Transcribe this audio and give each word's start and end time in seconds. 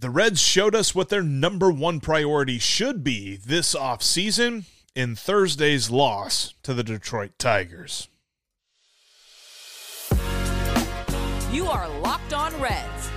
The 0.00 0.08
Reds 0.08 0.40
showed 0.40 0.74
us 0.74 0.94
what 0.94 1.10
their 1.10 1.22
number 1.22 1.70
one 1.70 2.00
priority 2.00 2.58
should 2.58 3.04
be 3.04 3.36
this 3.36 3.74
offseason 3.74 4.64
in 4.94 5.14
Thursday's 5.14 5.90
loss 5.90 6.54
to 6.62 6.72
the 6.72 6.82
Detroit 6.82 7.32
Tigers. 7.38 8.08
You 11.52 11.66
are 11.66 11.86
Locked 12.00 12.32
On 12.32 12.58
Reds, 12.58 13.10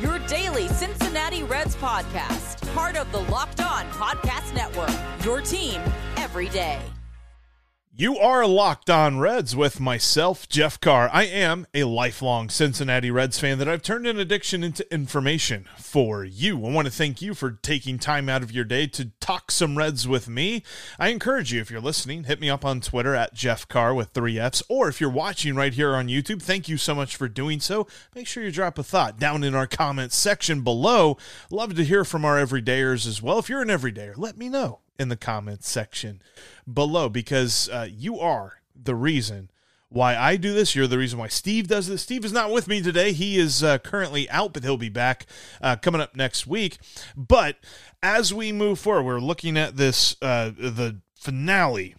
your 0.00 0.20
daily 0.28 0.68
Cincinnati 0.68 1.42
Reds 1.42 1.74
podcast, 1.74 2.72
part 2.72 2.96
of 2.96 3.10
the 3.10 3.22
Locked 3.32 3.60
On 3.60 3.84
Podcast 3.86 4.54
Network, 4.54 4.94
your 5.24 5.40
team 5.40 5.80
every 6.18 6.48
day. 6.50 6.78
You 8.00 8.16
are 8.16 8.46
locked 8.46 8.90
on 8.90 9.18
Reds 9.18 9.56
with 9.56 9.80
myself, 9.80 10.48
Jeff 10.48 10.80
Carr. 10.80 11.10
I 11.12 11.24
am 11.24 11.66
a 11.74 11.82
lifelong 11.82 12.48
Cincinnati 12.48 13.10
Reds 13.10 13.40
fan 13.40 13.58
that 13.58 13.68
I've 13.68 13.82
turned 13.82 14.06
an 14.06 14.20
addiction 14.20 14.62
into 14.62 14.88
information 14.94 15.68
for 15.76 16.22
you. 16.22 16.64
I 16.64 16.70
want 16.70 16.86
to 16.86 16.92
thank 16.92 17.20
you 17.20 17.34
for 17.34 17.50
taking 17.50 17.98
time 17.98 18.28
out 18.28 18.44
of 18.44 18.52
your 18.52 18.64
day 18.64 18.86
to 18.86 19.06
talk 19.18 19.50
some 19.50 19.76
Reds 19.76 20.06
with 20.06 20.28
me. 20.28 20.62
I 20.96 21.08
encourage 21.08 21.52
you, 21.52 21.60
if 21.60 21.72
you're 21.72 21.80
listening, 21.80 22.22
hit 22.22 22.38
me 22.38 22.48
up 22.48 22.64
on 22.64 22.80
Twitter 22.80 23.16
at 23.16 23.34
Jeff 23.34 23.66
Carr 23.66 23.92
with 23.92 24.10
three 24.10 24.38
F's, 24.38 24.62
or 24.68 24.88
if 24.88 25.00
you're 25.00 25.10
watching 25.10 25.56
right 25.56 25.74
here 25.74 25.96
on 25.96 26.06
YouTube, 26.06 26.40
thank 26.40 26.68
you 26.68 26.76
so 26.76 26.94
much 26.94 27.16
for 27.16 27.26
doing 27.26 27.58
so. 27.58 27.88
Make 28.14 28.28
sure 28.28 28.44
you 28.44 28.52
drop 28.52 28.78
a 28.78 28.84
thought 28.84 29.18
down 29.18 29.42
in 29.42 29.56
our 29.56 29.66
comments 29.66 30.14
section 30.14 30.60
below. 30.60 31.18
Love 31.50 31.74
to 31.74 31.84
hear 31.84 32.04
from 32.04 32.24
our 32.24 32.36
everydayers 32.36 33.08
as 33.08 33.20
well. 33.20 33.40
If 33.40 33.48
you're 33.48 33.60
an 33.62 33.66
everydayer, 33.66 34.16
let 34.16 34.38
me 34.38 34.48
know 34.48 34.82
in 34.98 35.08
the 35.08 35.16
comments 35.16 35.68
section 35.68 36.20
below 36.72 37.08
because 37.08 37.68
uh, 37.68 37.88
you 37.90 38.18
are 38.18 38.60
the 38.74 38.94
reason 38.94 39.50
why 39.88 40.16
I 40.16 40.36
do 40.36 40.52
this. 40.52 40.74
You're 40.74 40.86
the 40.86 40.98
reason 40.98 41.18
why 41.18 41.28
Steve 41.28 41.68
does 41.68 41.88
this. 41.88 42.02
Steve 42.02 42.24
is 42.24 42.32
not 42.32 42.50
with 42.50 42.68
me 42.68 42.82
today. 42.82 43.12
He 43.12 43.38
is 43.38 43.62
uh, 43.62 43.78
currently 43.78 44.28
out, 44.30 44.52
but 44.52 44.62
he'll 44.62 44.76
be 44.76 44.88
back 44.88 45.26
uh, 45.62 45.76
coming 45.76 46.00
up 46.00 46.14
next 46.14 46.46
week. 46.46 46.78
But 47.16 47.56
as 48.02 48.34
we 48.34 48.52
move 48.52 48.78
forward, 48.78 49.04
we're 49.04 49.20
looking 49.20 49.56
at 49.56 49.76
this 49.76 50.16
uh, 50.20 50.50
the 50.50 51.00
finale. 51.14 51.94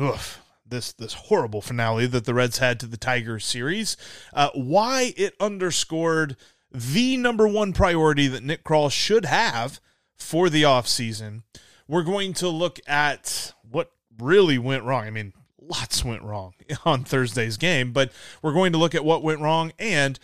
Oof. 0.00 0.42
This, 0.64 0.92
this 0.92 1.14
horrible 1.14 1.62
finale 1.62 2.06
that 2.06 2.26
the 2.26 2.32
Reds 2.32 2.58
had 2.58 2.78
to 2.78 2.86
the 2.86 2.96
Tigers 2.96 3.44
series, 3.44 3.96
uh, 4.32 4.50
why 4.54 5.12
it 5.16 5.34
underscored 5.40 6.36
the 6.70 7.16
number 7.16 7.48
one 7.48 7.72
priority 7.72 8.28
that 8.28 8.44
Nick 8.44 8.62
Krall 8.62 8.88
should 8.88 9.24
have 9.24 9.80
for 10.16 10.48
the 10.48 10.62
offseason 10.62 11.42
we're 11.90 12.04
going 12.04 12.32
to 12.32 12.48
look 12.48 12.78
at 12.86 13.52
what 13.68 13.90
really 14.16 14.58
went 14.58 14.84
wrong. 14.84 15.04
I 15.06 15.10
mean, 15.10 15.32
lots 15.60 16.04
went 16.04 16.22
wrong 16.22 16.54
on 16.84 17.02
Thursday's 17.02 17.56
game, 17.56 17.92
but 17.92 18.12
we're 18.42 18.52
going 18.52 18.70
to 18.72 18.78
look 18.78 18.94
at 18.94 19.04
what 19.04 19.24
went 19.24 19.40
wrong 19.40 19.72
and 19.76 20.18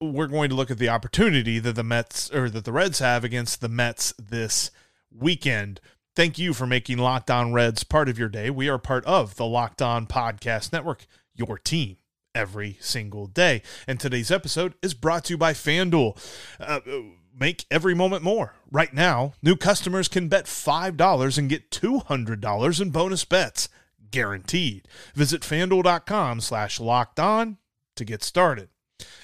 we're 0.00 0.26
going 0.26 0.50
to 0.50 0.56
look 0.56 0.72
at 0.72 0.78
the 0.78 0.88
opportunity 0.88 1.60
that 1.60 1.76
the 1.76 1.84
Mets 1.84 2.28
or 2.32 2.50
that 2.50 2.64
the 2.64 2.72
Reds 2.72 2.98
have 2.98 3.22
against 3.22 3.60
the 3.60 3.68
Mets 3.68 4.12
this 4.18 4.72
weekend. 5.16 5.80
Thank 6.16 6.38
you 6.38 6.52
for 6.52 6.66
making 6.66 6.98
Locked 6.98 7.30
On 7.30 7.52
Reds 7.52 7.84
part 7.84 8.08
of 8.08 8.18
your 8.18 8.28
day. 8.28 8.50
We 8.50 8.68
are 8.68 8.78
part 8.78 9.04
of 9.04 9.36
the 9.36 9.46
Locked 9.46 9.80
On 9.80 10.08
Podcast 10.08 10.72
Network, 10.72 11.06
your 11.36 11.56
team 11.56 11.98
every 12.34 12.78
single 12.80 13.28
day. 13.28 13.62
And 13.86 14.00
today's 14.00 14.32
episode 14.32 14.74
is 14.82 14.92
brought 14.92 15.26
to 15.26 15.34
you 15.34 15.38
by 15.38 15.52
FanDuel. 15.52 16.18
Uh, 16.58 16.80
make 17.42 17.66
every 17.72 17.92
moment 17.92 18.22
more. 18.22 18.54
Right 18.70 18.94
now, 18.94 19.34
new 19.42 19.56
customers 19.56 20.06
can 20.06 20.28
bet 20.28 20.44
$5 20.44 21.38
and 21.38 21.48
get 21.48 21.72
$200 21.72 22.80
in 22.80 22.90
bonus 22.90 23.24
bets, 23.24 23.68
guaranteed. 24.12 24.86
Visit 25.16 25.42
fanduel.com 25.42 26.40
slash 26.40 26.78
locked 26.78 27.18
on 27.18 27.58
to 27.96 28.04
get 28.04 28.22
started. 28.22 28.68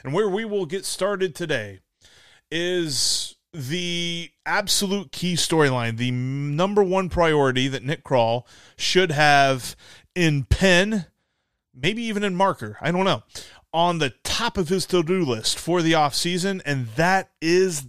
And 0.02 0.12
where 0.12 0.28
we 0.28 0.44
will 0.44 0.66
get 0.66 0.84
started 0.84 1.36
today 1.36 1.78
is 2.50 3.36
the 3.52 4.30
absolute 4.44 5.12
key 5.12 5.34
storyline, 5.34 5.96
the 5.96 6.10
number 6.10 6.82
one 6.82 7.08
priority 7.08 7.68
that 7.68 7.84
Nick 7.84 8.02
Krall 8.02 8.42
should 8.76 9.12
have 9.12 9.76
in 10.16 10.42
pen, 10.42 11.06
maybe 11.72 12.02
even 12.02 12.24
in 12.24 12.34
marker, 12.34 12.78
I 12.80 12.90
don't 12.90 13.04
know, 13.04 13.22
on 13.72 13.98
the 13.98 14.14
top 14.24 14.58
of 14.58 14.70
his 14.70 14.86
to 14.86 15.04
do 15.04 15.24
list 15.24 15.56
for 15.56 15.82
the 15.82 15.92
offseason, 15.92 16.60
and 16.64 16.88
that 16.96 17.30
is 17.40 17.84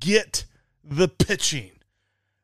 get 0.00 0.44
the 0.82 1.08
pitching. 1.08 1.72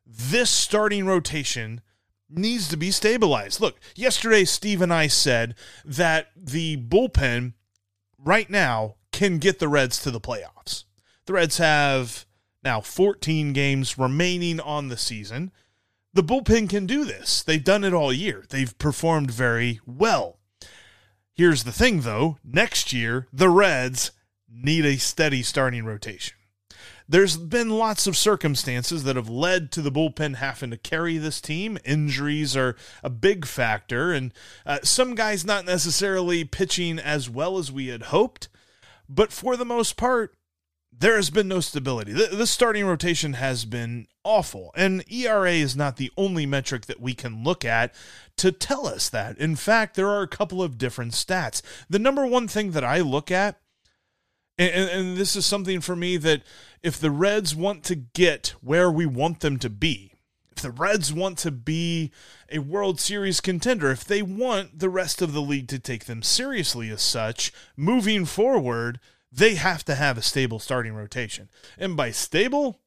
This 0.05 0.49
starting 0.49 1.05
rotation 1.05 1.81
needs 2.29 2.67
to 2.69 2.77
be 2.77 2.91
stabilized. 2.91 3.59
Look, 3.59 3.79
yesterday 3.95 4.45
Steve 4.45 4.81
and 4.81 4.93
I 4.93 5.07
said 5.07 5.55
that 5.85 6.27
the 6.35 6.77
bullpen 6.77 7.53
right 8.17 8.49
now 8.49 8.95
can 9.11 9.37
get 9.37 9.59
the 9.59 9.67
Reds 9.67 10.01
to 10.03 10.11
the 10.11 10.21
playoffs. 10.21 10.83
The 11.25 11.33
Reds 11.33 11.57
have 11.57 12.25
now 12.63 12.81
14 12.81 13.53
games 13.53 13.97
remaining 13.97 14.59
on 14.59 14.87
the 14.87 14.97
season. 14.97 15.51
The 16.13 16.23
bullpen 16.23 16.69
can 16.69 16.85
do 16.85 17.05
this. 17.05 17.43
They've 17.43 17.63
done 17.63 17.83
it 17.83 17.93
all 17.93 18.11
year. 18.11 18.45
They've 18.49 18.77
performed 18.77 19.31
very 19.31 19.79
well. 19.85 20.39
Here's 21.33 21.63
the 21.63 21.71
thing 21.71 22.01
though, 22.01 22.37
next 22.43 22.91
year 22.91 23.27
the 23.31 23.49
Reds 23.49 24.11
need 24.49 24.85
a 24.85 24.97
steady 24.97 25.43
starting 25.43 25.85
rotation. 25.85 26.35
There's 27.09 27.37
been 27.37 27.69
lots 27.69 28.05
of 28.05 28.17
circumstances 28.17 29.03
that 29.03 29.15
have 29.15 29.29
led 29.29 29.71
to 29.71 29.81
the 29.81 29.91
bullpen 29.91 30.35
having 30.35 30.71
to 30.71 30.77
carry 30.77 31.17
this 31.17 31.39
team. 31.39 31.77
Injuries 31.85 32.57
are 32.57 32.75
a 33.01 33.09
big 33.09 33.45
factor, 33.45 34.11
and 34.11 34.33
uh, 34.65 34.79
some 34.83 35.15
guys 35.15 35.45
not 35.45 35.65
necessarily 35.65 36.43
pitching 36.43 36.99
as 36.99 37.29
well 37.29 37.57
as 37.57 37.71
we 37.71 37.87
had 37.87 38.03
hoped. 38.03 38.49
But 39.07 39.31
for 39.31 39.55
the 39.55 39.63
most 39.63 39.95
part, 39.95 40.35
there 40.99 41.15
has 41.15 41.29
been 41.29 41.47
no 41.47 41.59
stability. 41.59 42.11
The, 42.11 42.35
the, 42.35 42.47
starting 42.47 42.85
rotation 42.85 43.33
has 43.33 43.65
been 43.65 44.07
awful. 44.23 44.71
And 44.75 45.03
ERA 45.11 45.51
is 45.51 45.75
not 45.75 45.97
the 45.97 46.11
only 46.17 46.45
metric 46.45 46.87
that 46.87 46.99
we 46.99 47.13
can 47.13 47.43
look 47.43 47.63
at 47.63 47.93
to 48.37 48.51
tell 48.51 48.87
us 48.87 49.09
that. 49.09 49.37
In 49.37 49.55
fact, 49.55 49.95
there 49.95 50.09
are 50.09 50.23
a 50.23 50.27
couple 50.27 50.61
of 50.61 50.77
different 50.77 51.13
stats. 51.13 51.61
The 51.89 51.99
number 51.99 52.25
one 52.25 52.47
thing 52.47 52.71
that 52.71 52.83
I 52.83 52.99
look 52.99 53.31
at 53.31 53.59
and, 54.57 54.89
and, 54.89 55.17
this 55.17 55.35
is 55.35 55.45
something 55.45 55.81
for 55.81 55.95
me 55.95 56.17
that 56.17 56.41
if 56.81 56.99
the 56.99 57.11
Reds 57.11 57.55
want 57.55 57.83
to 57.85 57.95
get 57.95 58.55
where 58.61 58.91
we 58.91 59.05
want 59.05 59.41
them 59.41 59.59
to 59.59 59.69
be, 59.69 60.13
if 60.51 60.63
the 60.63 60.71
Reds 60.71 61.13
want 61.13 61.37
to 61.39 61.51
be 61.51 62.11
a 62.51 62.59
World 62.59 62.99
Series 62.99 63.39
contender, 63.39 63.91
if 63.91 64.03
they 64.03 64.23
want 64.23 64.79
the 64.79 64.89
rest 64.89 65.21
of 65.21 65.33
the 65.33 65.41
league 65.41 65.67
to 65.67 65.79
take 65.79 66.05
them 66.05 66.23
seriously 66.23 66.89
as 66.89 67.01
such, 67.01 67.53
moving 67.75 68.25
forward, 68.25 68.99
they 69.31 69.55
have 69.55 69.85
to 69.85 69.95
have 69.95 70.17
a 70.17 70.23
stable 70.23 70.59
starting 70.59 70.93
rotation. 70.93 71.49
And 71.77 71.95
by 71.95 72.11
stable, 72.11 72.79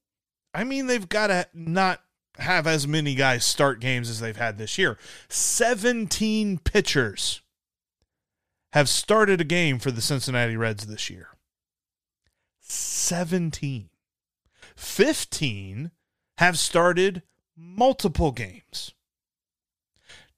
I 0.52 0.64
mean 0.64 0.86
they've 0.86 1.08
got 1.08 1.28
to 1.28 1.46
not 1.54 2.02
have 2.38 2.66
as 2.66 2.88
many 2.88 3.14
guys 3.14 3.44
start 3.44 3.80
games 3.80 4.08
as 4.08 4.20
they've 4.20 4.36
had 4.36 4.58
this 4.58 4.78
year. 4.78 4.98
17 5.28 6.58
pitchers 6.58 7.42
have 8.72 8.88
started 8.88 9.40
a 9.40 9.44
game 9.44 9.78
for 9.78 9.90
the 9.90 10.00
Cincinnati 10.00 10.56
Reds 10.56 10.86
this 10.86 11.10
year. 11.10 11.28
17. 12.70 13.90
15 14.76 15.90
have 16.38 16.58
started 16.58 17.22
multiple 17.56 18.32
games. 18.32 18.94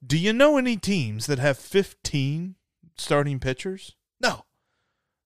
Do 0.05 0.19
you 0.19 0.33
know 0.33 0.57
any 0.57 0.77
teams 0.77 1.27
that 1.27 1.39
have 1.39 1.59
15 1.59 2.57
starting 2.97 3.39
pitchers? 3.39 3.95
No. 4.21 4.47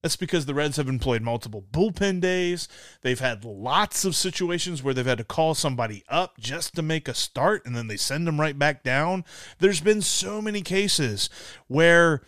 That's 0.03 0.17
because 0.17 0.47
the 0.47 0.55
Reds 0.55 0.77
have 0.77 0.89
employed 0.89 1.23
multiple 1.23 1.65
bullpen 1.73 2.21
days. 2.21 2.69
They've 3.03 3.19
had 3.19 3.45
lots 3.45 4.05
of 4.05 4.15
situations 4.15 4.83
where 4.83 4.93
they've 4.93 5.07
had 5.07 5.19
to 5.19 5.25
call 5.25 5.55
somebody 5.55 6.05
up 6.09 6.39
just 6.39 6.75
to 6.75 6.83
make 6.83 7.09
a 7.09 7.15
start 7.15 7.65
and 7.65 7.75
then 7.75 7.87
they 7.87 7.97
send 7.97 8.27
them 8.27 8.41
right 8.41 8.59
back 8.59 8.83
down. 8.83 9.25
There's 9.59 9.81
been 9.81 10.03
so 10.03 10.43
many 10.43 10.61
cases 10.61 11.31
where 11.67 12.23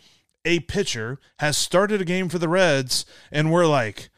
a 0.44 0.60
pitcher 0.60 1.20
has 1.40 1.56
started 1.56 2.00
a 2.00 2.06
game 2.06 2.28
for 2.28 2.38
the 2.38 2.48
Reds 2.48 3.04
and 3.30 3.52
we're 3.52 3.66
like, 3.66 4.08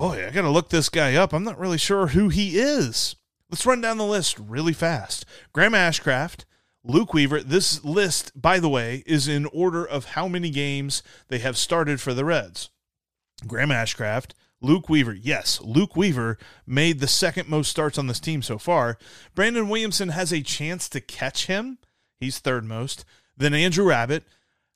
boy, 0.00 0.26
I 0.26 0.30
got 0.30 0.42
to 0.42 0.50
look 0.50 0.70
this 0.70 0.88
guy 0.88 1.14
up. 1.14 1.34
I'm 1.34 1.44
not 1.44 1.58
really 1.58 1.76
sure 1.76 2.08
who 2.08 2.30
he 2.30 2.58
is. 2.58 3.16
Let's 3.50 3.66
run 3.66 3.82
down 3.82 3.98
the 3.98 4.06
list 4.06 4.38
really 4.38 4.72
fast. 4.72 5.26
Graham 5.52 5.74
Ashcraft, 5.74 6.46
Luke 6.82 7.12
Weaver. 7.12 7.42
This 7.42 7.84
list, 7.84 8.32
by 8.34 8.60
the 8.60 8.70
way, 8.70 9.02
is 9.04 9.28
in 9.28 9.44
order 9.46 9.84
of 9.84 10.06
how 10.06 10.26
many 10.26 10.48
games 10.48 11.02
they 11.28 11.38
have 11.40 11.58
started 11.58 12.00
for 12.00 12.14
the 12.14 12.24
Reds. 12.24 12.70
Graham 13.46 13.68
Ashcraft, 13.68 14.30
Luke 14.62 14.88
Weaver. 14.88 15.12
Yes, 15.12 15.60
Luke 15.60 15.94
Weaver 15.94 16.38
made 16.66 17.00
the 17.00 17.06
second 17.06 17.50
most 17.50 17.68
starts 17.68 17.98
on 17.98 18.06
this 18.06 18.20
team 18.20 18.40
so 18.40 18.56
far. 18.56 18.96
Brandon 19.34 19.68
Williamson 19.68 20.08
has 20.08 20.32
a 20.32 20.40
chance 20.40 20.88
to 20.88 21.02
catch 21.02 21.44
him. 21.44 21.76
He's 22.18 22.38
third 22.38 22.64
most. 22.64 23.04
Then 23.36 23.52
Andrew 23.52 23.92
Abbott, 23.92 24.24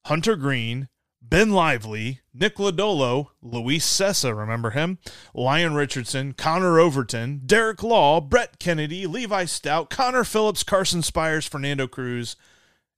Hunter 0.05 0.37
Greene, 0.37 0.89
Ben 1.27 1.51
Lively, 1.51 2.21
Nick 2.35 2.57
Lodolo, 2.57 3.29
Luis 3.41 3.87
Cessa, 3.87 4.37
remember 4.37 4.71
him? 4.71 4.99
Lyon 5.33 5.75
Richardson, 5.75 6.33
Connor 6.35 6.79
Overton, 6.79 7.41
Derek 7.47 7.83
Law, 7.83 8.21
Brett 8.21 8.59
Kennedy, 8.59 9.07
Levi 9.07 9.47
Stout, 9.47 9.89
Connor 9.89 10.25
Phillips, 10.25 10.63
Carson 10.63 11.03
Spiers, 11.03 11.47
Fernando 11.47 11.87
Cruz, 11.87 12.37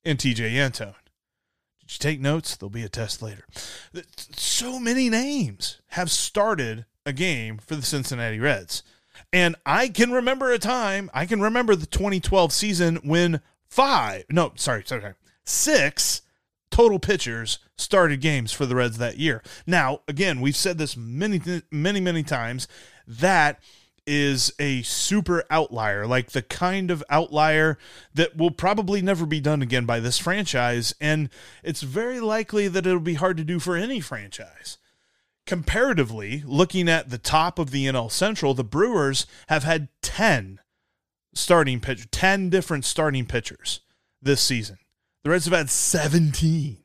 and 0.05 0.19
Tejay 0.19 0.57
Antone. 0.57 0.95
Did 1.81 1.93
you 1.93 1.99
take 1.99 2.21
notes? 2.21 2.57
There'll 2.57 2.69
be 2.69 2.83
a 2.83 2.89
test 2.89 3.23
later. 3.23 3.47
So 4.37 4.81
many 4.81 5.09
names 5.09 5.81
have 5.91 6.11
started 6.11 6.85
a 7.07 7.13
game 7.13 7.59
for 7.59 7.77
the 7.77 7.83
Cincinnati 7.83 8.41
Reds. 8.41 8.83
And 9.33 9.55
I 9.65 9.89
can 9.89 10.11
remember 10.11 10.51
a 10.51 10.59
time, 10.59 11.11
I 11.15 11.27
can 11.27 11.41
remember 11.41 11.77
the 11.77 11.87
2012 11.87 12.53
season 12.53 12.97
when 12.97 13.41
five, 13.69 14.25
no, 14.31 14.53
sorry, 14.57 14.83
sorry 14.85 15.15
six 15.45 16.23
total 16.77 16.99
pitchers 16.99 17.59
started 17.79 18.21
games 18.21 18.53
for 18.53 18.67
the 18.67 18.77
Reds 18.77 18.99
that 18.99 19.17
year. 19.17 19.43
Now, 19.67 20.03
again, 20.07 20.43
we've 20.43 20.55
said 20.55 20.77
this 20.77 20.95
many, 20.95 21.41
many, 21.71 22.01
many 22.01 22.23
times. 22.23 22.69
That 23.07 23.61
is 24.07 24.53
a 24.59 24.83
super 24.83 25.43
outlier, 25.49 26.07
like 26.07 26.33
the 26.33 26.43
kind 26.43 26.91
of 26.91 27.03
outlier 27.09 27.79
that 28.13 28.37
will 28.37 28.51
probably 28.51 29.01
never 29.01 29.25
be 29.25 29.41
done 29.41 29.63
again 29.63 29.87
by 29.87 30.01
this 30.01 30.19
franchise. 30.19 30.95
And 31.01 31.31
it's 31.65 31.81
very 31.81 32.21
likely 32.21 32.69
that 32.69 32.87
it'll 32.87 33.01
be 33.01 33.15
hard 33.15 33.39
to 33.39 33.45
do 33.45 33.59
for 33.59 33.75
any 33.75 34.01
franchise. 34.01 34.77
Comparatively, 35.47 36.43
looking 36.45 36.91
at 36.91 37.09
the 37.09 37.17
top 37.17 37.59
of 37.59 37.71
the 37.71 37.87
NL 37.87 38.13
Central, 38.13 38.53
the 38.53 38.63
Brewers 38.63 39.27
have 39.49 39.65
had 39.65 39.89
10 40.03 40.61
starting 41.33 41.81
pitch, 41.81 42.11
10 42.11 42.51
different 42.51 42.85
starting 42.85 43.25
pitchers 43.25 43.81
this 44.21 44.43
season. 44.43 44.77
The 45.27 45.31
Reds 45.31 45.47
have 45.47 45.55
had 45.55 45.71
17. 45.71 46.77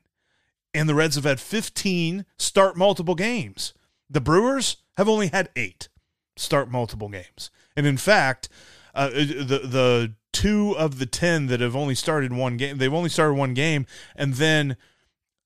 And 0.74 0.88
the 0.88 0.96
Reds 0.96 1.14
have 1.14 1.22
had 1.22 1.38
15 1.38 2.26
start 2.36 2.76
multiple 2.76 3.14
games. 3.14 3.72
The 4.10 4.20
Brewers 4.20 4.78
have 4.96 5.08
only 5.08 5.28
had 5.28 5.50
8 5.54 5.88
start 6.34 6.68
multiple 6.68 7.08
games. 7.08 7.52
And 7.76 7.86
in 7.86 7.96
fact, 7.96 8.48
uh, 8.96 9.10
the 9.10 9.60
the 9.62 10.14
two 10.32 10.76
of 10.76 10.98
the 10.98 11.06
10 11.06 11.46
that 11.46 11.60
have 11.60 11.76
only 11.76 11.94
started 11.94 12.32
one 12.32 12.56
game, 12.56 12.78
they've 12.78 12.92
only 12.92 13.10
started 13.10 13.34
one 13.34 13.54
game 13.54 13.86
and 14.16 14.34
then 14.34 14.76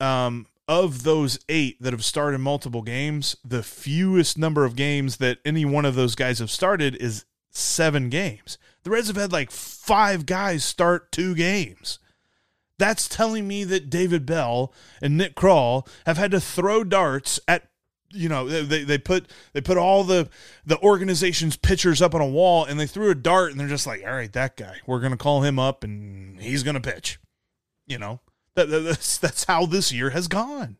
um 0.01 0.47
of 0.67 1.03
those 1.03 1.39
eight 1.51 1.77
that 1.83 1.93
have 1.93 2.03
started 2.03 2.39
multiple 2.39 2.81
games, 2.81 3.37
the 3.45 3.63
fewest 3.63 4.39
number 4.39 4.65
of 4.65 4.75
games 4.75 5.19
that 5.19 5.37
any 5.45 5.67
one 5.67 5.85
of 5.85 5.97
those 5.97 6.15
guys 6.15 6.39
have 6.39 6.51
started 6.51 6.97
is 6.97 7.27
seven 7.51 8.09
games. 8.09 8.57
The 8.85 8.91
Reds 8.91 9.09
have 9.09 9.17
had 9.17 9.33
like 9.33 9.51
five 9.51 10.25
guys 10.25 10.65
start 10.65 11.13
two 11.13 11.35
games. 11.35 11.99
That's 12.79 13.09
telling 13.09 13.49
me 13.49 13.65
that 13.65 13.91
David 13.91 14.27
Bell 14.27 14.73
and 15.01 15.17
Nick 15.17 15.35
Krall 15.35 15.87
have 16.05 16.19
had 16.19 16.31
to 16.33 16.41
throw 16.41 16.85
darts 16.85 17.41
at 17.49 17.69
you 18.11 18.29
know 18.29 18.47
they, 18.47 18.85
they 18.85 18.99
put 18.99 19.31
they 19.53 19.61
put 19.61 19.77
all 19.77 20.05
the 20.05 20.29
the 20.65 20.79
organization's 20.81 21.57
pitchers 21.57 22.01
up 22.01 22.15
on 22.15 22.21
a 22.21 22.27
wall 22.27 22.65
and 22.65 22.79
they 22.79 22.87
threw 22.87 23.11
a 23.11 23.15
dart 23.15 23.51
and 23.51 23.59
they're 23.59 23.67
just 23.69 23.87
like 23.87 24.03
all 24.05 24.15
right 24.15 24.33
that 24.33 24.57
guy. 24.57 24.81
We're 24.87 25.01
gonna 25.01 25.17
call 25.17 25.43
him 25.43 25.59
up 25.59 25.85
and 25.85 26.41
he's 26.41 26.63
gonna 26.63 26.81
pitch. 26.81 27.19
You 27.87 27.99
know? 27.99 28.21
That, 28.55 28.67
that's 28.67 29.19
that's 29.19 29.45
how 29.45 29.67
this 29.67 29.93
year 29.93 30.11
has 30.11 30.29
gone. 30.29 30.77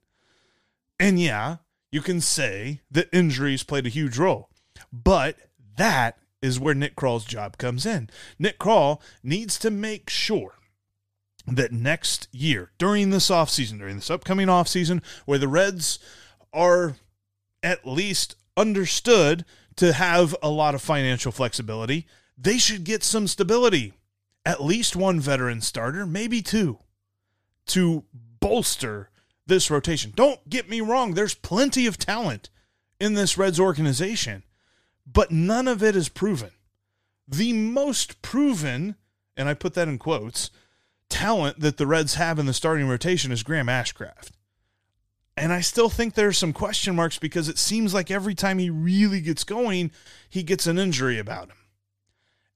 And 0.99 1.19
yeah 1.21 1.57
you 1.93 2.03
can 2.03 2.21
say 2.21 2.81
that 2.91 3.09
injuries 3.13 3.63
played 3.63 3.87
a 3.87 3.91
huge 3.91 4.19
role 4.19 4.51
but 4.93 5.37
that 5.77 6.19
is 6.43 6.61
where 6.61 6.75
Nick 6.75 6.97
Krall's 6.97 7.25
job 7.25 7.59
comes 7.59 7.87
in. 7.87 8.09
Nick 8.39 8.59
Krall 8.59 9.01
needs 9.23 9.59
to 9.59 9.71
make 9.71 10.11
sure 10.11 10.55
that 11.47 11.73
next 11.73 12.29
year 12.33 12.73
during 12.79 13.11
this 13.11 13.31
offseason 13.31 13.79
during 13.79 13.97
this 13.97 14.11
upcoming 14.11 14.49
offseason 14.49 15.03
where 15.27 15.39
the 15.39 15.49
Reds 15.49 15.99
are 16.53 16.97
at 17.63 17.87
least 17.87 18.37
understood 18.57 19.45
to 19.77 19.93
have 19.93 20.35
a 20.43 20.49
lot 20.49 20.75
of 20.75 20.83
financial 20.83 21.31
flexibility, 21.31 22.07
they 22.37 22.59
should 22.59 22.85
get 22.85 23.03
some 23.03 23.27
stability. 23.27 23.93
At 24.45 24.63
least 24.63 24.95
one 24.95 25.21
veteran 25.21 25.61
starter, 25.61 26.07
maybe 26.07 26.41
two, 26.41 26.79
to 27.67 28.05
bolster 28.41 29.11
this 29.47 29.71
rotation. 29.71 30.13
Don't 30.15 30.49
get 30.49 30.69
me 30.69 30.81
wrong, 30.81 31.15
there's 31.15 31.35
plenty 31.35 31.87
of 31.87 31.99
talent 31.99 32.49
in 33.01 33.15
this 33.15 33.37
Reds 33.37 33.61
organization, 33.61 34.45
but 35.05 35.31
none 35.31 35.69
of 35.69 35.83
it 35.83 35.97
is 35.97 36.09
proven. 36.09 36.51
The 37.29 37.53
most 37.53 38.23
proven, 38.23 38.95
and 39.37 39.49
I 39.49 39.55
put 39.55 39.75
that 39.75 39.89
in 39.89 39.99
quotes, 39.99 40.51
talent 41.09 41.61
that 41.61 41.77
the 41.77 41.87
Reds 41.87 42.15
have 42.15 42.39
in 42.39 42.47
the 42.47 42.53
starting 42.53 42.89
rotation 42.89 43.33
is 43.33 43.43
Graham 43.43 43.67
Ashcraft. 43.67 44.31
And 45.37 45.53
I 45.53 45.61
still 45.61 45.91
think 45.91 46.15
there's 46.15 46.39
some 46.39 46.53
question 46.53 46.97
marks 46.97 47.19
because 47.19 47.49
it 47.49 47.59
seems 47.59 47.93
like 47.93 48.11
every 48.11 48.35
time 48.35 48.59
he 48.59 48.71
really 48.71 49.21
gets 49.21 49.45
going, 49.45 49.91
he 50.29 50.43
gets 50.43 50.67
an 50.67 50.79
injury 50.79 51.19
about 51.19 51.49
him. 51.49 51.59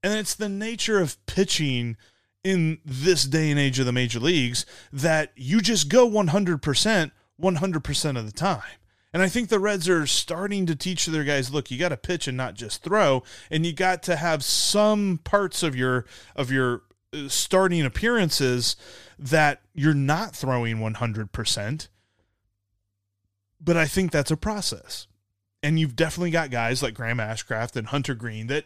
And 0.03 0.15
it's 0.15 0.35
the 0.35 0.49
nature 0.49 0.99
of 0.99 1.25
pitching 1.27 1.99
in 2.43 2.79
this 2.85 3.25
day 3.25 3.51
and 3.51 3.61
age 3.61 3.79
of 3.79 3.87
the 3.87 3.93
major 3.93 4.19
leagues 4.19 4.65
that 4.93 5.33
you 5.37 5.61
just 5.61 5.91
go 5.91 6.09
100% 6.09 7.11
100% 7.41 8.19
of 8.19 8.27
the 8.27 8.33
time. 8.33 8.63
And 9.13 9.23
I 9.23 9.29
think 9.29 9.49
the 9.49 9.59
Reds 9.59 9.89
are 9.89 10.07
starting 10.07 10.67
to 10.67 10.77
teach 10.77 11.07
their 11.07 11.25
guys, 11.25 11.53
look, 11.53 11.71
you 11.71 11.79
got 11.79 11.89
to 11.89 11.97
pitch 11.97 12.29
and 12.29 12.37
not 12.37 12.55
just 12.55 12.85
throw, 12.85 13.25
and 13.51 13.67
you 13.67 13.73
got 13.73 14.03
to 14.05 14.17
have 14.17 14.45
some 14.45 15.19
parts 15.25 15.63
of 15.63 15.75
your 15.75 16.05
of 16.37 16.53
your 16.53 16.83
starting 17.29 17.85
appearances 17.85 18.77
that 19.19 19.61
you're 19.75 19.95
not 19.95 20.35
throwing 20.35 20.79
100% 20.79 21.89
but 23.61 23.77
I 23.77 23.87
think 23.87 24.11
that's 24.11 24.31
a 24.31 24.37
process. 24.37 25.07
And 25.63 25.79
you've 25.79 25.97
definitely 25.97 26.31
got 26.31 26.51
guys 26.51 26.83
like 26.83 26.95
Graham 26.95 27.19
Ashcraft 27.19 27.77
and 27.77 27.89
Hunter 27.89 28.15
Greene 28.15 28.47
that 28.47 28.65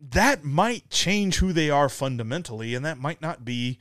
that 0.00 0.42
might 0.42 0.90
change 0.90 1.36
who 1.36 1.52
they 1.52 1.70
are 1.70 1.88
fundamentally, 1.88 2.74
and 2.74 2.84
that 2.84 2.98
might 2.98 3.20
not 3.20 3.44
be 3.44 3.78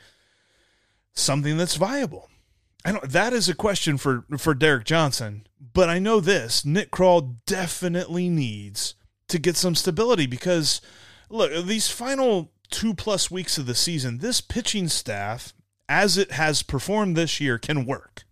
something 1.13 1.57
that's 1.57 1.75
viable. 1.75 2.29
I 2.83 2.91
don't 2.91 3.09
that 3.09 3.31
is 3.31 3.47
a 3.47 3.55
question 3.55 3.97
for 3.97 4.25
for 4.37 4.53
Derek 4.53 4.83
Johnson, 4.83 5.47
but 5.73 5.89
I 5.89 5.99
know 5.99 6.19
this, 6.19 6.65
Nick 6.65 6.91
Krall 6.91 7.37
definitely 7.45 8.27
needs 8.27 8.95
to 9.29 9.39
get 9.39 9.55
some 9.55 9.75
stability 9.75 10.27
because 10.27 10.81
look, 11.29 11.65
these 11.65 11.89
final 11.89 12.51
2 12.73 12.93
plus 12.95 13.29
weeks 13.29 13.57
of 13.57 13.67
the 13.67 13.75
season, 13.75 14.17
this 14.17 14.41
pitching 14.41 14.87
staff 14.87 15.53
as 15.87 16.17
it 16.17 16.31
has 16.31 16.63
performed 16.63 17.15
this 17.15 17.39
year 17.39 17.57
can 17.57 17.85
work. 17.85 18.23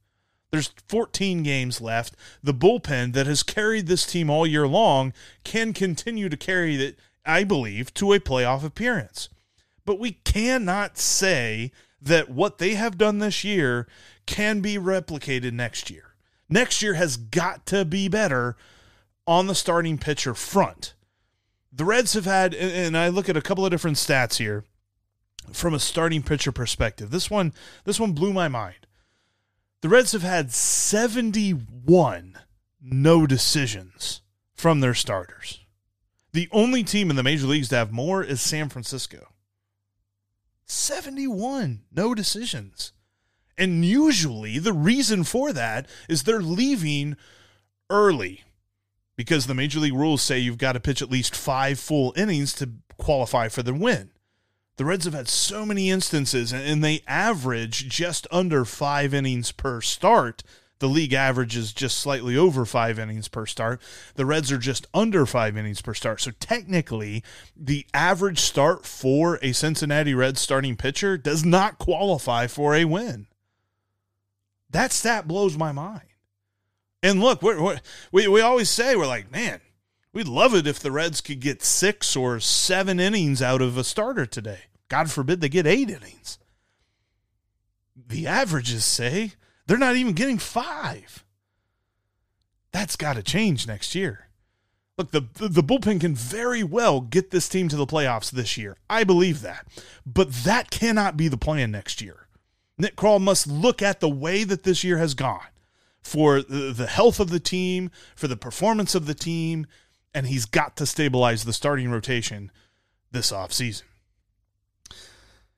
There's 0.51 0.73
14 0.89 1.43
games 1.43 1.79
left. 1.79 2.15
The 2.43 2.53
bullpen 2.53 3.13
that 3.13 3.27
has 3.27 3.43
carried 3.43 3.87
this 3.87 4.05
team 4.05 4.29
all 4.29 4.45
year 4.45 4.67
long 4.67 5.13
can 5.43 5.73
continue 5.73 6.27
to 6.27 6.35
carry 6.35 6.75
it, 6.75 6.97
I 7.25 7.43
believe, 7.43 7.93
to 7.95 8.13
a 8.13 8.19
playoff 8.19 8.63
appearance. 8.63 9.29
But 9.85 9.99
we 9.99 10.13
cannot 10.13 10.97
say 10.97 11.71
that 12.01 12.29
what 12.29 12.57
they 12.57 12.73
have 12.73 12.97
done 12.97 13.19
this 13.19 13.43
year 13.43 13.87
can 14.25 14.59
be 14.59 14.75
replicated 14.75 15.53
next 15.53 15.89
year. 15.89 16.15
Next 16.49 16.81
year 16.81 16.95
has 16.95 17.15
got 17.15 17.65
to 17.67 17.85
be 17.85 18.07
better 18.07 18.57
on 19.27 19.47
the 19.47 19.55
starting 19.55 19.97
pitcher 19.99 20.33
front. 20.33 20.95
The 21.71 21.85
Reds 21.85 22.13
have 22.13 22.25
had, 22.25 22.53
and 22.53 22.97
I 22.97 23.07
look 23.07 23.29
at 23.29 23.37
a 23.37 23.41
couple 23.41 23.65
of 23.65 23.71
different 23.71 23.97
stats 23.97 24.37
here 24.37 24.65
from 25.53 25.73
a 25.73 25.79
starting 25.79 26.21
pitcher 26.21 26.51
perspective. 26.51 27.11
This 27.11 27.29
one, 27.29 27.53
this 27.85 27.99
one 27.99 28.11
blew 28.11 28.33
my 28.33 28.47
mind. 28.47 28.87
The 29.81 29.89
Reds 29.89 30.11
have 30.11 30.21
had 30.21 30.51
71 30.51 32.37
no 32.81 33.27
decisions 33.27 34.21
from 34.53 34.79
their 34.79 34.93
starters. 34.93 35.59
The 36.33 36.49
only 36.51 36.83
team 36.83 37.09
in 37.09 37.15
the 37.15 37.23
major 37.23 37.47
leagues 37.47 37.69
to 37.69 37.75
have 37.75 37.91
more 37.91 38.23
is 38.23 38.41
San 38.41 38.69
Francisco. 38.69 39.27
71 40.65 41.81
no 41.91 42.13
decisions. 42.13 42.93
And 43.57 43.83
usually 43.83 44.59
the 44.59 44.73
reason 44.73 45.23
for 45.23 45.51
that 45.51 45.87
is 46.07 46.23
they're 46.23 46.41
leaving 46.41 47.17
early 47.89 48.43
because 49.21 49.45
the 49.45 49.53
major 49.53 49.79
league 49.79 49.93
rules 49.93 50.19
say 50.19 50.39
you've 50.39 50.57
got 50.57 50.71
to 50.71 50.79
pitch 50.79 50.99
at 50.99 51.11
least 51.11 51.35
five 51.35 51.79
full 51.79 52.11
innings 52.17 52.53
to 52.53 52.71
qualify 52.97 53.47
for 53.49 53.61
the 53.61 53.71
win. 53.71 54.09
The 54.77 54.85
Reds 54.85 55.05
have 55.05 55.13
had 55.13 55.27
so 55.27 55.63
many 55.63 55.91
instances, 55.91 56.51
and 56.51 56.83
they 56.83 57.03
average 57.07 57.87
just 57.87 58.25
under 58.31 58.65
five 58.65 59.13
innings 59.13 59.51
per 59.51 59.79
start. 59.79 60.41
The 60.79 60.87
league 60.87 61.13
average 61.13 61.55
is 61.55 61.71
just 61.71 61.99
slightly 61.99 62.35
over 62.35 62.65
five 62.65 62.97
innings 62.97 63.27
per 63.27 63.45
start. 63.45 63.79
The 64.15 64.25
Reds 64.25 64.51
are 64.51 64.57
just 64.57 64.87
under 64.91 65.27
five 65.27 65.55
innings 65.55 65.83
per 65.83 65.93
start. 65.93 66.19
So 66.19 66.31
technically, 66.39 67.23
the 67.55 67.85
average 67.93 68.39
start 68.39 68.87
for 68.87 69.37
a 69.43 69.51
Cincinnati 69.51 70.15
Reds 70.15 70.41
starting 70.41 70.75
pitcher 70.75 71.15
does 71.15 71.45
not 71.45 71.77
qualify 71.77 72.47
for 72.47 72.73
a 72.73 72.85
win. 72.85 73.27
That 74.71 74.91
stat 74.91 75.27
blows 75.27 75.55
my 75.55 75.71
mind. 75.71 76.10
And 77.03 77.19
look, 77.19 77.41
we're, 77.41 77.61
we're, 77.61 77.79
we 78.11 78.27
we 78.27 78.41
always 78.41 78.69
say 78.69 78.95
we're 78.95 79.07
like, 79.07 79.31
man, 79.31 79.59
we'd 80.13 80.27
love 80.27 80.53
it 80.53 80.67
if 80.67 80.79
the 80.79 80.91
Reds 80.91 81.21
could 81.21 81.39
get 81.39 81.63
six 81.63 82.15
or 82.15 82.39
seven 82.39 82.99
innings 82.99 83.41
out 83.41 83.61
of 83.61 83.77
a 83.77 83.83
starter 83.83 84.25
today. 84.25 84.61
God 84.87 85.09
forbid 85.09 85.41
they 85.41 85.49
get 85.49 85.65
eight 85.65 85.89
innings. 85.89 86.37
The 87.95 88.27
averages 88.27 88.85
say 88.85 89.33
they're 89.65 89.77
not 89.77 89.95
even 89.95 90.13
getting 90.13 90.37
five. 90.37 91.23
That's 92.71 92.95
got 92.95 93.15
to 93.15 93.23
change 93.23 93.67
next 93.67 93.95
year. 93.95 94.27
Look, 94.97 95.11
the, 95.11 95.21
the 95.35 95.63
bullpen 95.63 96.01
can 96.01 96.13
very 96.13 96.63
well 96.63 97.01
get 97.01 97.31
this 97.31 97.49
team 97.49 97.69
to 97.69 97.75
the 97.75 97.87
playoffs 97.87 98.29
this 98.29 98.57
year. 98.57 98.77
I 98.89 99.03
believe 99.03 99.41
that. 99.41 99.65
But 100.05 100.31
that 100.43 100.69
cannot 100.69 101.17
be 101.17 101.27
the 101.27 101.37
plan 101.37 101.71
next 101.71 102.01
year. 102.01 102.27
Nick 102.77 102.95
Krall 102.95 103.19
must 103.19 103.47
look 103.47 103.81
at 103.81 103.99
the 103.99 104.09
way 104.09 104.43
that 104.43 104.63
this 104.63 104.83
year 104.83 104.97
has 104.97 105.13
gone 105.13 105.47
for 106.01 106.41
the 106.41 106.87
health 106.87 107.19
of 107.19 107.29
the 107.29 107.39
team, 107.39 107.91
for 108.15 108.27
the 108.27 108.37
performance 108.37 108.95
of 108.95 109.05
the 109.05 109.13
team, 109.13 109.67
and 110.13 110.27
he's 110.27 110.45
got 110.45 110.75
to 110.77 110.85
stabilize 110.85 111.43
the 111.43 111.53
starting 111.53 111.91
rotation 111.91 112.51
this 113.11 113.31
offseason. 113.31 113.83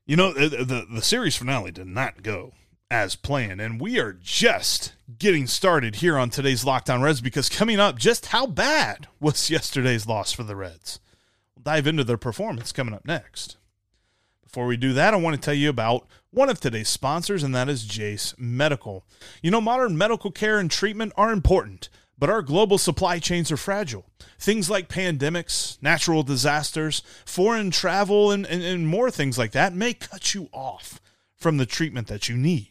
You 0.06 0.18
know, 0.18 0.34
the, 0.34 0.64
the, 0.64 0.86
the 0.92 1.02
series 1.02 1.36
finale 1.36 1.72
did 1.72 1.88
not 1.88 2.24
go 2.24 2.54
as 2.92 3.16
planned, 3.16 3.62
and 3.62 3.80
we 3.80 4.00
are 4.00 4.14
just 4.14 4.94
getting 5.18 5.48
started 5.48 5.96
here 5.96 6.18
on 6.18 6.30
today's 6.30 6.66
Locked 6.66 6.90
On 6.90 7.02
Reds 7.02 7.22
because 7.22 7.50
coming 7.50 7.80
up, 7.80 7.98
just 7.98 8.28
how 8.28 8.46
bad 8.46 9.08
was 9.20 9.50
yesterday's 9.50 10.06
loss 10.06 10.34
for 10.34 10.44
the 10.44 10.56
Reds? 10.56 11.00
We'll 11.56 11.64
dive 11.64 11.88
into 11.88 12.04
their 12.04 12.18
performance 12.18 12.72
coming 12.72 12.94
up 12.94 13.06
next. 13.06 13.58
Before 14.44 14.68
we 14.68 14.78
do 14.78 14.94
that, 14.94 15.14
I 15.14 15.18
want 15.18 15.36
to 15.36 15.42
tell 15.42 15.54
you 15.54 15.70
about 15.70 16.06
one 16.34 16.50
of 16.50 16.60
today's 16.60 16.90
sponsors, 16.90 17.44
and 17.44 17.54
that 17.56 17.70
is 17.70 17.86
Jase 17.86 18.34
Medical. 18.38 19.06
You 19.42 19.52
know, 19.52 19.62
modern 19.62 19.98
medical 19.98 20.32
care 20.32 20.60
and 20.60 20.70
treatment 20.70 21.14
are 21.16 21.32
important 21.32 21.90
but 22.18 22.30
our 22.30 22.42
global 22.42 22.78
supply 22.78 23.20
chains 23.20 23.52
are 23.52 23.58
fragile. 23.58 24.06
Things 24.40 24.70
like 24.70 24.88
pandemics, 24.88 25.82
natural 25.82 26.24
disasters, 26.24 27.02
foreign 27.26 27.72
travel, 27.72 28.32
and, 28.32 28.46
and, 28.46 28.64
and, 28.64 28.88
more 28.88 29.12
things 29.12 29.38
like 29.38 29.52
that 29.52 29.74
may 29.74 29.94
cut 29.94 30.34
you 30.34 30.48
off 30.54 31.02
from 31.36 31.58
the 31.58 31.66
treatment 31.66 32.08
that 32.08 32.30
you 32.30 32.38
need. 32.38 32.70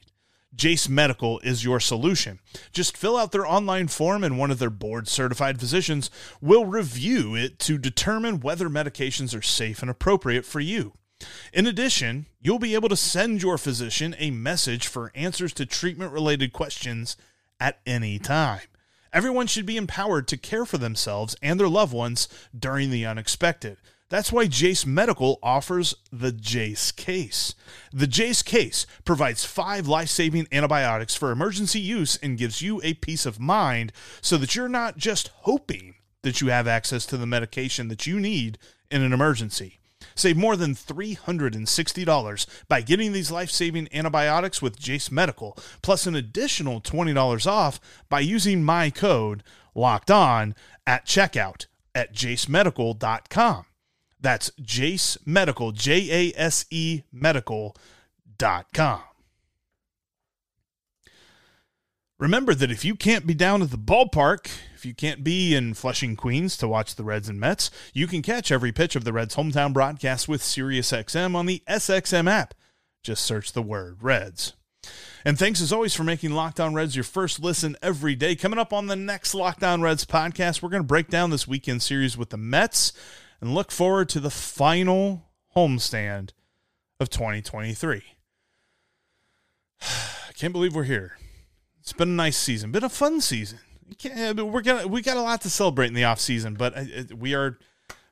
Jase 0.54 0.88
Medical 0.88 1.38
is 1.40 1.64
your 1.64 1.80
solution. 1.80 2.38
Just 2.72 2.96
fill 2.96 3.16
out 3.16 3.32
their 3.32 3.46
online 3.46 3.88
form, 3.88 4.22
and 4.22 4.38
one 4.38 4.50
of 4.50 4.58
their 4.58 4.70
board 4.70 5.08
certified 5.08 5.58
physicians 5.60 6.10
will 6.40 6.66
review 6.66 7.34
it 7.34 7.58
to 7.58 7.78
determine 7.78 8.40
whether 8.40 8.68
medications 8.68 9.36
are 9.36 9.42
safe 9.42 9.82
and 9.82 9.90
appropriate 9.90 10.44
for 10.44 10.60
you. 10.60 10.94
In 11.52 11.66
addition, 11.66 12.26
you'll 12.40 12.58
be 12.58 12.74
able 12.74 12.88
to 12.88 12.96
send 12.96 13.42
your 13.42 13.58
physician 13.58 14.14
a 14.18 14.30
message 14.30 14.86
for 14.86 15.12
answers 15.14 15.52
to 15.54 15.66
treatment 15.66 16.12
related 16.12 16.52
questions 16.52 17.16
at 17.60 17.80
any 17.86 18.18
time. 18.18 18.60
Everyone 19.12 19.46
should 19.46 19.66
be 19.66 19.76
empowered 19.76 20.26
to 20.28 20.36
care 20.38 20.64
for 20.64 20.78
themselves 20.78 21.36
and 21.42 21.60
their 21.60 21.68
loved 21.68 21.92
ones 21.92 22.28
during 22.58 22.90
the 22.90 23.04
unexpected. 23.04 23.76
That's 24.08 24.30
why 24.30 24.46
Jase 24.46 24.84
Medical 24.84 25.38
offers 25.42 25.94
the 26.12 26.32
Jase 26.32 26.92
Case. 26.92 27.54
The 27.92 28.06
Jase 28.06 28.42
Case 28.42 28.86
provides 29.06 29.44
five 29.44 29.88
life 29.88 30.10
saving 30.10 30.48
antibiotics 30.52 31.14
for 31.14 31.30
emergency 31.30 31.80
use 31.80 32.16
and 32.22 32.36
gives 32.36 32.60
you 32.60 32.80
a 32.82 32.92
peace 32.94 33.24
of 33.24 33.40
mind 33.40 33.92
so 34.20 34.36
that 34.36 34.54
you're 34.54 34.68
not 34.68 34.98
just 34.98 35.28
hoping 35.28 35.94
that 36.22 36.40
you 36.40 36.48
have 36.48 36.66
access 36.66 37.06
to 37.06 37.16
the 37.16 37.26
medication 37.26 37.88
that 37.88 38.06
you 38.06 38.20
need 38.20 38.58
in 38.90 39.02
an 39.02 39.14
emergency. 39.14 39.78
Save 40.14 40.36
more 40.36 40.56
than 40.56 40.74
$360 40.74 42.46
by 42.68 42.80
getting 42.80 43.12
these 43.12 43.30
life 43.30 43.50
saving 43.50 43.88
antibiotics 43.92 44.60
with 44.60 44.78
Jase 44.78 45.10
Medical, 45.10 45.56
plus 45.82 46.06
an 46.06 46.14
additional 46.14 46.80
$20 46.80 47.46
off 47.46 47.80
by 48.08 48.20
using 48.20 48.62
my 48.64 48.90
code 48.90 49.42
locked 49.74 50.10
on 50.10 50.54
at 50.86 51.06
checkout 51.06 51.66
at 51.94 52.14
jasemedical.com. 52.14 53.66
That's 54.20 54.52
Jase 54.60 55.18
Medical, 55.26 55.72
J 55.72 56.30
A 56.30 56.38
S 56.38 56.64
E 56.70 57.02
medical.com. 57.12 57.74
Remember 62.18 62.54
that 62.54 62.70
if 62.70 62.84
you 62.84 62.94
can't 62.94 63.26
be 63.26 63.34
down 63.34 63.62
at 63.62 63.72
the 63.72 63.76
ballpark, 63.78 64.48
if 64.82 64.86
you 64.86 64.94
can't 64.96 65.22
be 65.22 65.54
in 65.54 65.74
Flushing, 65.74 66.16
Queens 66.16 66.56
to 66.56 66.66
watch 66.66 66.96
the 66.96 67.04
Reds 67.04 67.28
and 67.28 67.38
Mets, 67.38 67.70
you 67.94 68.08
can 68.08 68.20
catch 68.20 68.50
every 68.50 68.72
pitch 68.72 68.96
of 68.96 69.04
the 69.04 69.12
Reds' 69.12 69.36
hometown 69.36 69.72
broadcast 69.72 70.26
with 70.26 70.42
SiriusXM 70.42 71.36
on 71.36 71.46
the 71.46 71.62
SXM 71.68 72.28
app. 72.28 72.52
Just 73.00 73.22
search 73.22 73.52
the 73.52 73.62
word 73.62 74.02
Reds. 74.02 74.54
And 75.24 75.38
thanks 75.38 75.60
as 75.60 75.72
always 75.72 75.94
for 75.94 76.02
making 76.02 76.32
Locked 76.32 76.58
On 76.58 76.74
Reds 76.74 76.96
your 76.96 77.04
first 77.04 77.38
listen 77.38 77.76
every 77.80 78.16
day. 78.16 78.34
Coming 78.34 78.58
up 78.58 78.72
on 78.72 78.88
the 78.88 78.96
next 78.96 79.36
Locked 79.36 79.62
On 79.62 79.82
Reds 79.82 80.04
podcast, 80.04 80.62
we're 80.62 80.68
going 80.68 80.82
to 80.82 80.88
break 80.88 81.06
down 81.06 81.30
this 81.30 81.46
weekend 81.46 81.80
series 81.80 82.18
with 82.18 82.30
the 82.30 82.36
Mets 82.36 82.92
and 83.40 83.54
look 83.54 83.70
forward 83.70 84.08
to 84.08 84.18
the 84.18 84.30
final 84.30 85.30
homestand 85.54 86.30
of 86.98 87.08
2023. 87.08 88.02
I 89.82 90.32
can't 90.34 90.52
believe 90.52 90.74
we're 90.74 90.82
here. 90.82 91.18
It's 91.78 91.92
been 91.92 92.08
a 92.08 92.12
nice 92.12 92.36
season, 92.36 92.72
been 92.72 92.82
a 92.82 92.88
fun 92.88 93.20
season 93.20 93.60
we're 94.04 94.62
gonna 94.62 94.86
we 94.86 95.02
got 95.02 95.16
a 95.16 95.22
lot 95.22 95.40
to 95.42 95.50
celebrate 95.50 95.88
in 95.88 95.94
the 95.94 96.04
off 96.04 96.20
season, 96.20 96.54
but 96.54 96.76
uh, 96.76 96.84
we 97.16 97.34
are 97.34 97.58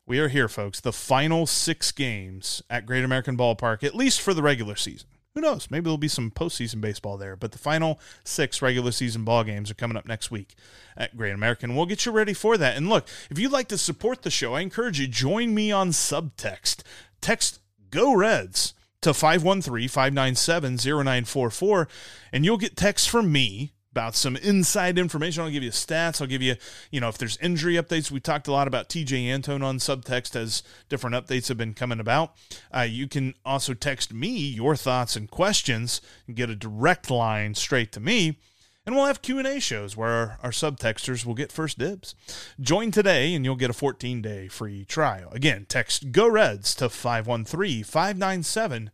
we 0.06 0.18
are 0.18 0.28
here, 0.28 0.48
folks. 0.48 0.80
The 0.80 0.92
final 0.92 1.46
six 1.46 1.92
games 1.92 2.62
at 2.68 2.86
Great 2.86 3.04
American 3.04 3.36
Ballpark, 3.36 3.84
at 3.84 3.94
least 3.94 4.20
for 4.20 4.34
the 4.34 4.42
regular 4.42 4.76
season. 4.76 5.08
Who 5.34 5.40
knows? 5.40 5.70
Maybe 5.70 5.84
there'll 5.84 5.98
be 5.98 6.08
some 6.08 6.32
postseason 6.32 6.80
baseball 6.80 7.16
there. 7.16 7.36
But 7.36 7.52
the 7.52 7.58
final 7.58 8.00
six 8.24 8.60
regular 8.60 8.90
season 8.90 9.24
ball 9.24 9.44
games 9.44 9.70
are 9.70 9.74
coming 9.74 9.96
up 9.96 10.06
next 10.06 10.32
week 10.32 10.56
at 10.96 11.16
Great 11.16 11.32
American. 11.32 11.76
We'll 11.76 11.86
get 11.86 12.04
you 12.04 12.10
ready 12.10 12.34
for 12.34 12.58
that. 12.58 12.76
And 12.76 12.88
look, 12.88 13.06
if 13.30 13.38
you'd 13.38 13.52
like 13.52 13.68
to 13.68 13.78
support 13.78 14.22
the 14.22 14.30
show, 14.30 14.54
I 14.54 14.62
encourage 14.62 14.98
you 14.98 15.06
join 15.06 15.54
me 15.54 15.70
on 15.70 15.90
subtext. 15.90 16.82
Text 17.20 17.60
Go 17.90 18.12
Reds 18.12 18.74
to 19.02 19.10
513-597-0944 19.10 21.88
and 22.32 22.44
you'll 22.44 22.58
get 22.58 22.76
text 22.76 23.08
from 23.08 23.30
me 23.32 23.72
about 23.92 24.14
some 24.14 24.36
inside 24.36 24.98
information. 24.98 25.42
I'll 25.42 25.50
give 25.50 25.62
you 25.62 25.70
stats. 25.70 26.20
I'll 26.20 26.26
give 26.26 26.42
you, 26.42 26.56
you 26.90 27.00
know, 27.00 27.08
if 27.08 27.18
there's 27.18 27.36
injury 27.38 27.74
updates. 27.74 28.10
We 28.10 28.20
talked 28.20 28.46
a 28.46 28.52
lot 28.52 28.68
about 28.68 28.88
Tejay 28.88 29.26
Antone 29.26 29.62
on 29.62 29.78
subtext 29.78 30.36
as 30.36 30.62
different 30.88 31.16
updates 31.16 31.48
have 31.48 31.58
been 31.58 31.74
coming 31.74 32.00
about. 32.00 32.34
Uh, 32.74 32.86
you 32.88 33.08
can 33.08 33.34
also 33.44 33.74
text 33.74 34.12
me 34.12 34.30
your 34.30 34.76
thoughts 34.76 35.16
and 35.16 35.30
questions 35.30 36.00
and 36.26 36.36
get 36.36 36.50
a 36.50 36.56
direct 36.56 37.10
line 37.10 37.54
straight 37.54 37.92
to 37.92 38.00
me. 38.00 38.38
And 38.86 38.94
we'll 38.94 39.06
have 39.06 39.22
Q&A 39.22 39.60
shows 39.60 39.96
where 39.96 40.08
our, 40.08 40.38
our 40.42 40.50
subtexters 40.50 41.26
will 41.26 41.34
get 41.34 41.52
first 41.52 41.78
dibs. 41.78 42.14
Join 42.60 42.90
today 42.90 43.34
and 43.34 43.44
you'll 43.44 43.56
get 43.56 43.70
a 43.70 43.74
14-day 43.74 44.48
free 44.48 44.84
trial. 44.84 45.30
Again, 45.32 45.66
text 45.68 46.12
GO 46.12 46.28
REDS 46.28 46.74
to 46.76 46.88
513 46.88 47.84
597 47.84 48.90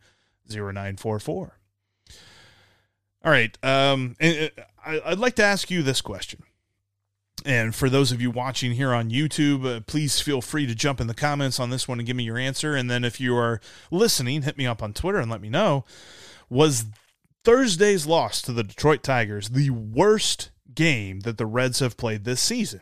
0944. 0.49 1.56
All 3.25 3.33
right. 3.33 3.57
Um, 3.65 4.17
I'd 4.21 5.19
like 5.19 5.35
to 5.37 5.43
ask 5.43 5.71
you 5.71 5.83
this 5.83 6.01
question. 6.01 6.43
And 7.45 7.75
for 7.75 7.89
those 7.89 8.13
of 8.13 8.21
you 8.21 8.31
watching 8.31 8.73
here 8.73 8.93
on 8.93 9.11
YouTube, 9.11 9.65
uh, 9.65 9.81
please 9.81 10.21
feel 10.21 10.41
free 10.41 10.67
to 10.67 10.75
jump 10.75 11.01
in 11.01 11.07
the 11.07 11.15
comments 11.15 11.61
on 11.61 11.71
this 11.71 11.87
one 11.87 11.99
and 11.99 12.07
give 12.07 12.17
me 12.17 12.25
your 12.25 12.39
answer. 12.39 12.75
And 12.75 12.91
then 12.91 13.05
if 13.05 13.21
you 13.21 13.37
are 13.37 13.61
listening, 13.91 14.43
hit 14.43 14.59
me 14.59 14.67
up 14.67 14.83
on 14.83 14.93
Twitter 14.93 15.19
and 15.19 15.31
let 15.31 15.41
me 15.41 15.49
know. 15.49 15.85
Was 16.49 16.87
Thursday's 17.45 18.07
loss 18.07 18.43
to 18.43 18.53
the 18.53 18.65
Detroit 18.65 19.03
Tigers 19.03 19.51
the 19.51 19.71
worst 19.71 20.51
game 20.75 21.21
that 21.21 21.39
the 21.39 21.47
Reds 21.47 21.81
have 21.81 21.97
played 21.97 22.25
this 22.25 22.41
season? 22.41 22.81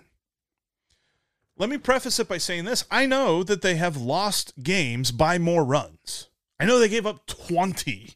Let 1.56 1.68
me 1.68 1.78
preface 1.78 2.18
it 2.18 2.28
by 2.28 2.38
saying 2.38 2.64
this 2.64 2.84
I 2.90 3.06
know 3.06 3.42
that 3.42 3.62
they 3.62 3.76
have 3.76 3.96
lost 3.96 4.54
games 4.62 5.10
by 5.10 5.38
more 5.38 5.64
runs. 5.64 6.30
I 6.58 6.64
know 6.64 6.78
they 6.78 6.88
gave 6.88 7.06
up 7.06 7.26
20 7.26 8.10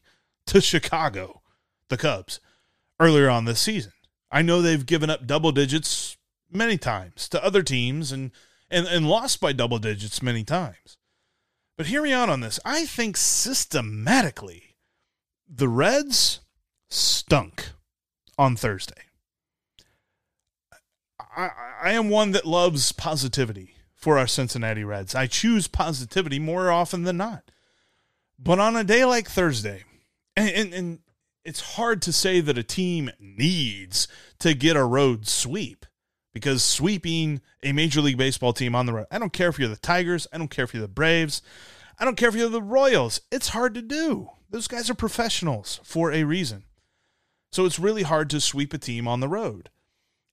to 0.47 0.61
Chicago 0.61 1.38
the 1.89 1.97
Cubs 1.97 2.39
earlier 2.99 3.29
on 3.29 3.45
this 3.45 3.59
season. 3.59 3.93
I 4.31 4.41
know 4.41 4.61
they've 4.61 4.85
given 4.85 5.09
up 5.09 5.27
double 5.27 5.51
digits 5.51 6.17
many 6.51 6.77
times 6.77 7.27
to 7.29 7.43
other 7.43 7.63
teams 7.63 8.11
and, 8.11 8.31
and, 8.69 8.87
and 8.87 9.07
lost 9.07 9.41
by 9.41 9.53
double 9.53 9.79
digits 9.79 10.21
many 10.21 10.43
times. 10.43 10.97
But 11.77 11.87
hear 11.87 12.01
me 12.01 12.11
out 12.11 12.29
on 12.29 12.41
this. 12.41 12.59
I 12.65 12.85
think 12.85 13.17
systematically 13.17 14.75
the 15.47 15.67
Reds 15.67 16.41
stunk 16.89 17.71
on 18.37 18.55
Thursday. 18.55 19.03
I, 21.35 21.49
I 21.83 21.91
am 21.91 22.09
one 22.09 22.31
that 22.31 22.45
loves 22.45 22.91
positivity 22.91 23.75
for 23.95 24.17
our 24.17 24.27
Cincinnati 24.27 24.83
Reds. 24.83 25.15
I 25.15 25.27
choose 25.27 25.67
positivity 25.67 26.39
more 26.39 26.71
often 26.71 27.03
than 27.03 27.17
not. 27.17 27.43
But 28.37 28.59
on 28.59 28.75
a 28.75 28.83
day 28.83 29.03
like 29.05 29.29
Thursday, 29.29 29.83
and, 30.35 30.49
and, 30.49 30.73
and 30.73 30.99
it's 31.43 31.75
hard 31.75 32.01
to 32.03 32.13
say 32.13 32.41
that 32.41 32.57
a 32.57 32.63
team 32.63 33.11
needs 33.19 34.07
to 34.39 34.53
get 34.53 34.75
a 34.75 34.83
road 34.83 35.27
sweep 35.27 35.85
because 36.33 36.63
sweeping 36.63 37.41
a 37.63 37.71
Major 37.71 38.01
League 38.01 38.17
Baseball 38.17 38.53
team 38.53 38.75
on 38.75 38.85
the 38.85 38.93
road, 38.93 39.07
I 39.11 39.19
don't 39.19 39.33
care 39.33 39.49
if 39.49 39.59
you're 39.59 39.67
the 39.67 39.75
Tigers, 39.75 40.27
I 40.31 40.37
don't 40.37 40.51
care 40.51 40.65
if 40.65 40.73
you're 40.73 40.81
the 40.81 40.87
Braves, 40.87 41.41
I 41.97 42.05
don't 42.05 42.15
care 42.15 42.29
if 42.29 42.35
you're 42.35 42.49
the 42.49 42.61
Royals, 42.61 43.21
it's 43.31 43.49
hard 43.49 43.73
to 43.73 43.81
do. 43.81 44.29
Those 44.49 44.67
guys 44.67 44.89
are 44.89 44.95
professionals 44.95 45.79
for 45.83 46.11
a 46.11 46.23
reason. 46.23 46.63
So 47.51 47.65
it's 47.65 47.79
really 47.79 48.03
hard 48.03 48.29
to 48.29 48.41
sweep 48.41 48.73
a 48.73 48.77
team 48.77 49.07
on 49.07 49.19
the 49.19 49.27
road. 49.27 49.69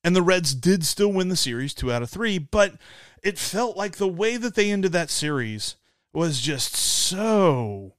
And 0.05 0.15
the 0.15 0.23
Reds 0.23 0.55
did 0.55 0.85
still 0.85 1.13
win 1.13 1.29
the 1.29 1.37
series 1.37 1.75
two 1.75 1.93
out 1.93 2.03
of 2.03 2.11
three, 2.11 2.39
but 2.39 2.75
it 3.23 3.39
felt 3.39 3.77
like 3.77 3.97
the 3.97 4.07
way 4.07 4.37
that 4.37 4.55
they 4.55 4.71
ended 4.71 4.93
that 4.93 5.11
series 5.11 5.77
was 6.13 6.41
just 6.41 6.77
so 6.77 7.95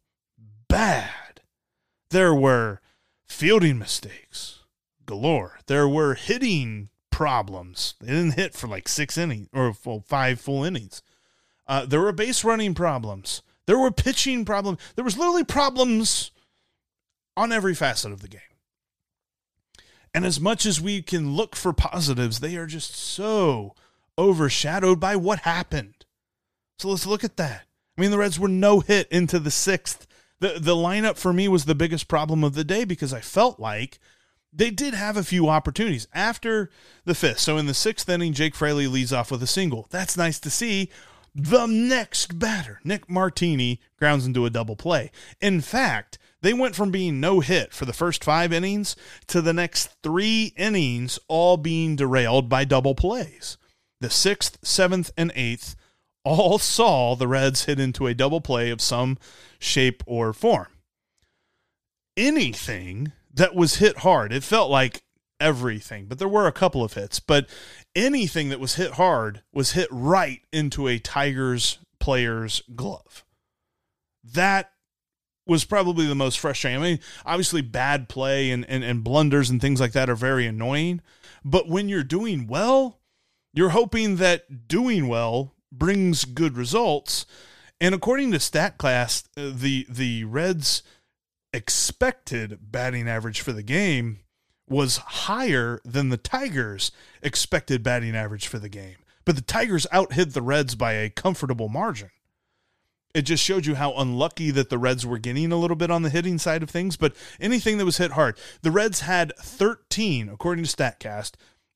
bad. 0.69 1.41
There 2.09 2.33
were 2.33 2.79
fielding 3.27 3.77
mistakes 3.77 4.59
galore. 5.05 5.59
There 5.67 5.87
were 5.87 6.13
hitting 6.13 6.89
problems. 7.11 7.95
They 7.99 8.07
didn't 8.07 8.35
hit 8.35 8.53
for 8.53 8.67
like 8.67 8.87
six 8.87 9.17
innings 9.17 9.47
or 9.53 9.73
five 9.73 10.39
full 10.39 10.63
innings. 10.63 11.01
Uh, 11.67 11.85
there 11.85 12.01
were 12.01 12.11
base 12.11 12.43
running 12.43 12.73
problems. 12.73 13.41
There 13.65 13.77
were 13.77 13.91
pitching 13.91 14.45
problems. 14.45 14.79
There 14.95 15.03
was 15.03 15.17
literally 15.17 15.43
problems 15.43 16.31
on 17.35 17.51
every 17.51 17.75
facet 17.75 18.11
of 18.11 18.21
the 18.21 18.27
game. 18.27 18.41
And 20.13 20.25
as 20.25 20.39
much 20.39 20.65
as 20.65 20.81
we 20.81 21.01
can 21.01 21.35
look 21.35 21.55
for 21.55 21.73
positives, 21.73 22.39
they 22.39 22.55
are 22.55 22.65
just 22.65 22.95
so 22.95 23.75
overshadowed 24.17 24.99
by 24.99 25.15
what 25.15 25.39
happened. 25.39 26.05
So 26.79 26.89
let's 26.89 27.05
look 27.05 27.23
at 27.23 27.37
that. 27.37 27.65
I 27.97 28.01
mean, 28.01 28.11
the 28.11 28.17
Reds 28.17 28.39
were 28.39 28.47
no 28.47 28.79
hit 28.79 29.07
into 29.11 29.37
the 29.39 29.51
sixth. 29.51 30.06
The, 30.39 30.59
the 30.59 30.75
lineup 30.75 31.17
for 31.17 31.33
me 31.33 31.47
was 31.47 31.65
the 31.65 31.75
biggest 31.75 32.07
problem 32.07 32.43
of 32.43 32.53
the 32.53 32.63
day 32.63 32.83
because 32.83 33.13
I 33.13 33.21
felt 33.21 33.59
like 33.59 33.99
they 34.53 34.69
did 34.69 34.93
have 34.93 35.17
a 35.17 35.23
few 35.23 35.49
opportunities 35.49 36.07
after 36.13 36.69
the 37.05 37.15
fifth. 37.15 37.39
So 37.39 37.57
in 37.57 37.65
the 37.65 37.73
sixth 37.73 38.07
inning, 38.07 38.33
Jake 38.33 38.55
Fraley 38.55 38.87
leads 38.87 39.13
off 39.13 39.31
with 39.31 39.43
a 39.43 39.47
single. 39.47 39.87
That's 39.89 40.17
nice 40.17 40.39
to 40.39 40.49
see. 40.49 40.89
The 41.33 41.67
next 41.67 42.39
batter, 42.39 42.79
Nick 42.83 43.09
Martini, 43.09 43.79
grounds 43.99 44.25
into 44.25 44.45
a 44.45 44.49
double 44.49 44.75
play. 44.75 45.11
In 45.39 45.61
fact, 45.61 46.17
they 46.41 46.53
went 46.53 46.75
from 46.75 46.91
being 46.91 47.19
no 47.19 47.39
hit 47.39 47.73
for 47.73 47.85
the 47.85 47.93
first 47.93 48.23
five 48.23 48.53
innings 48.53 48.95
to 49.27 49.41
the 49.41 49.53
next 49.53 49.89
three 50.01 50.53
innings 50.55 51.19
all 51.27 51.57
being 51.57 51.95
derailed 51.95 52.49
by 52.49 52.63
double 52.63 52.95
plays. 52.95 53.57
The 53.99 54.09
sixth, 54.09 54.59
seventh, 54.63 55.11
and 55.17 55.31
eighth 55.35 55.75
all 56.23 56.59
saw 56.59 57.15
the 57.15 57.27
Reds 57.27 57.65
hit 57.65 57.79
into 57.79 58.07
a 58.07 58.13
double 58.13 58.41
play 58.41 58.69
of 58.69 58.81
some 58.81 59.17
shape 59.59 60.03
or 60.05 60.33
form. 60.33 60.67
Anything 62.15 63.11
that 63.33 63.55
was 63.55 63.75
hit 63.75 63.99
hard, 63.99 64.33
it 64.33 64.43
felt 64.43 64.69
like 64.69 65.03
everything, 65.39 66.05
but 66.05 66.19
there 66.19 66.27
were 66.27 66.47
a 66.47 66.51
couple 66.51 66.83
of 66.83 66.93
hits, 66.93 67.19
but 67.19 67.47
anything 67.95 68.49
that 68.49 68.59
was 68.59 68.75
hit 68.75 68.93
hard 68.93 69.43
was 69.53 69.73
hit 69.73 69.87
right 69.91 70.41
into 70.51 70.87
a 70.87 70.99
Tigers 70.99 71.79
player's 71.99 72.61
glove. 72.75 73.23
That 74.23 74.71
was 75.45 75.63
probably 75.63 76.05
the 76.05 76.15
most 76.15 76.39
frustrating. 76.39 76.81
I 76.81 76.83
mean, 76.83 76.99
obviously, 77.25 77.61
bad 77.61 78.09
play 78.09 78.51
and, 78.51 78.65
and, 78.69 78.83
and 78.83 79.03
blunders 79.03 79.49
and 79.49 79.61
things 79.61 79.79
like 79.79 79.93
that 79.93 80.09
are 80.09 80.15
very 80.15 80.45
annoying. 80.45 81.01
But 81.45 81.69
when 81.69 81.87
you're 81.87 82.03
doing 82.03 82.47
well, 82.47 82.99
you're 83.53 83.69
hoping 83.69 84.17
that 84.17 84.67
doing 84.67 85.07
well 85.07 85.53
brings 85.77 86.25
good 86.25 86.57
results. 86.57 87.25
And 87.79 87.93
according 87.93 88.31
to 88.31 88.37
StatCast, 88.37 89.25
uh, 89.37 89.53
the 89.55 89.85
the 89.89 90.23
Reds' 90.23 90.83
expected 91.53 92.59
batting 92.61 93.07
average 93.07 93.41
for 93.41 93.51
the 93.51 93.63
game 93.63 94.19
was 94.69 94.97
higher 94.97 95.79
than 95.85 96.09
the 96.09 96.17
Tigers' 96.17 96.91
expected 97.21 97.83
batting 97.83 98.15
average 98.15 98.47
for 98.47 98.59
the 98.59 98.69
game. 98.69 98.97
But 99.25 99.35
the 99.35 99.41
Tigers 99.41 99.87
outhit 99.91 100.33
the 100.33 100.41
Reds 100.41 100.75
by 100.75 100.93
a 100.93 101.09
comfortable 101.09 101.69
margin. 101.69 102.09
It 103.13 103.21
just 103.23 103.43
showed 103.43 103.65
you 103.65 103.75
how 103.75 103.93
unlucky 103.95 104.51
that 104.51 104.69
the 104.69 104.77
Reds 104.77 105.05
were 105.05 105.17
getting 105.17 105.51
a 105.51 105.57
little 105.57 105.77
bit 105.77 105.89
on 105.89 106.03
the 106.03 106.09
hitting 106.09 106.37
side 106.37 106.61
of 106.61 106.69
things, 106.69 106.97
but 106.97 107.15
anything 107.39 107.77
that 107.77 107.85
was 107.85 107.97
hit 107.97 108.11
hard. 108.11 108.37
The 108.61 108.71
Reds 108.71 109.01
had 109.01 109.33
13, 109.37 110.29
according 110.29 110.65
to 110.65 110.75
StatCast, 110.75 111.31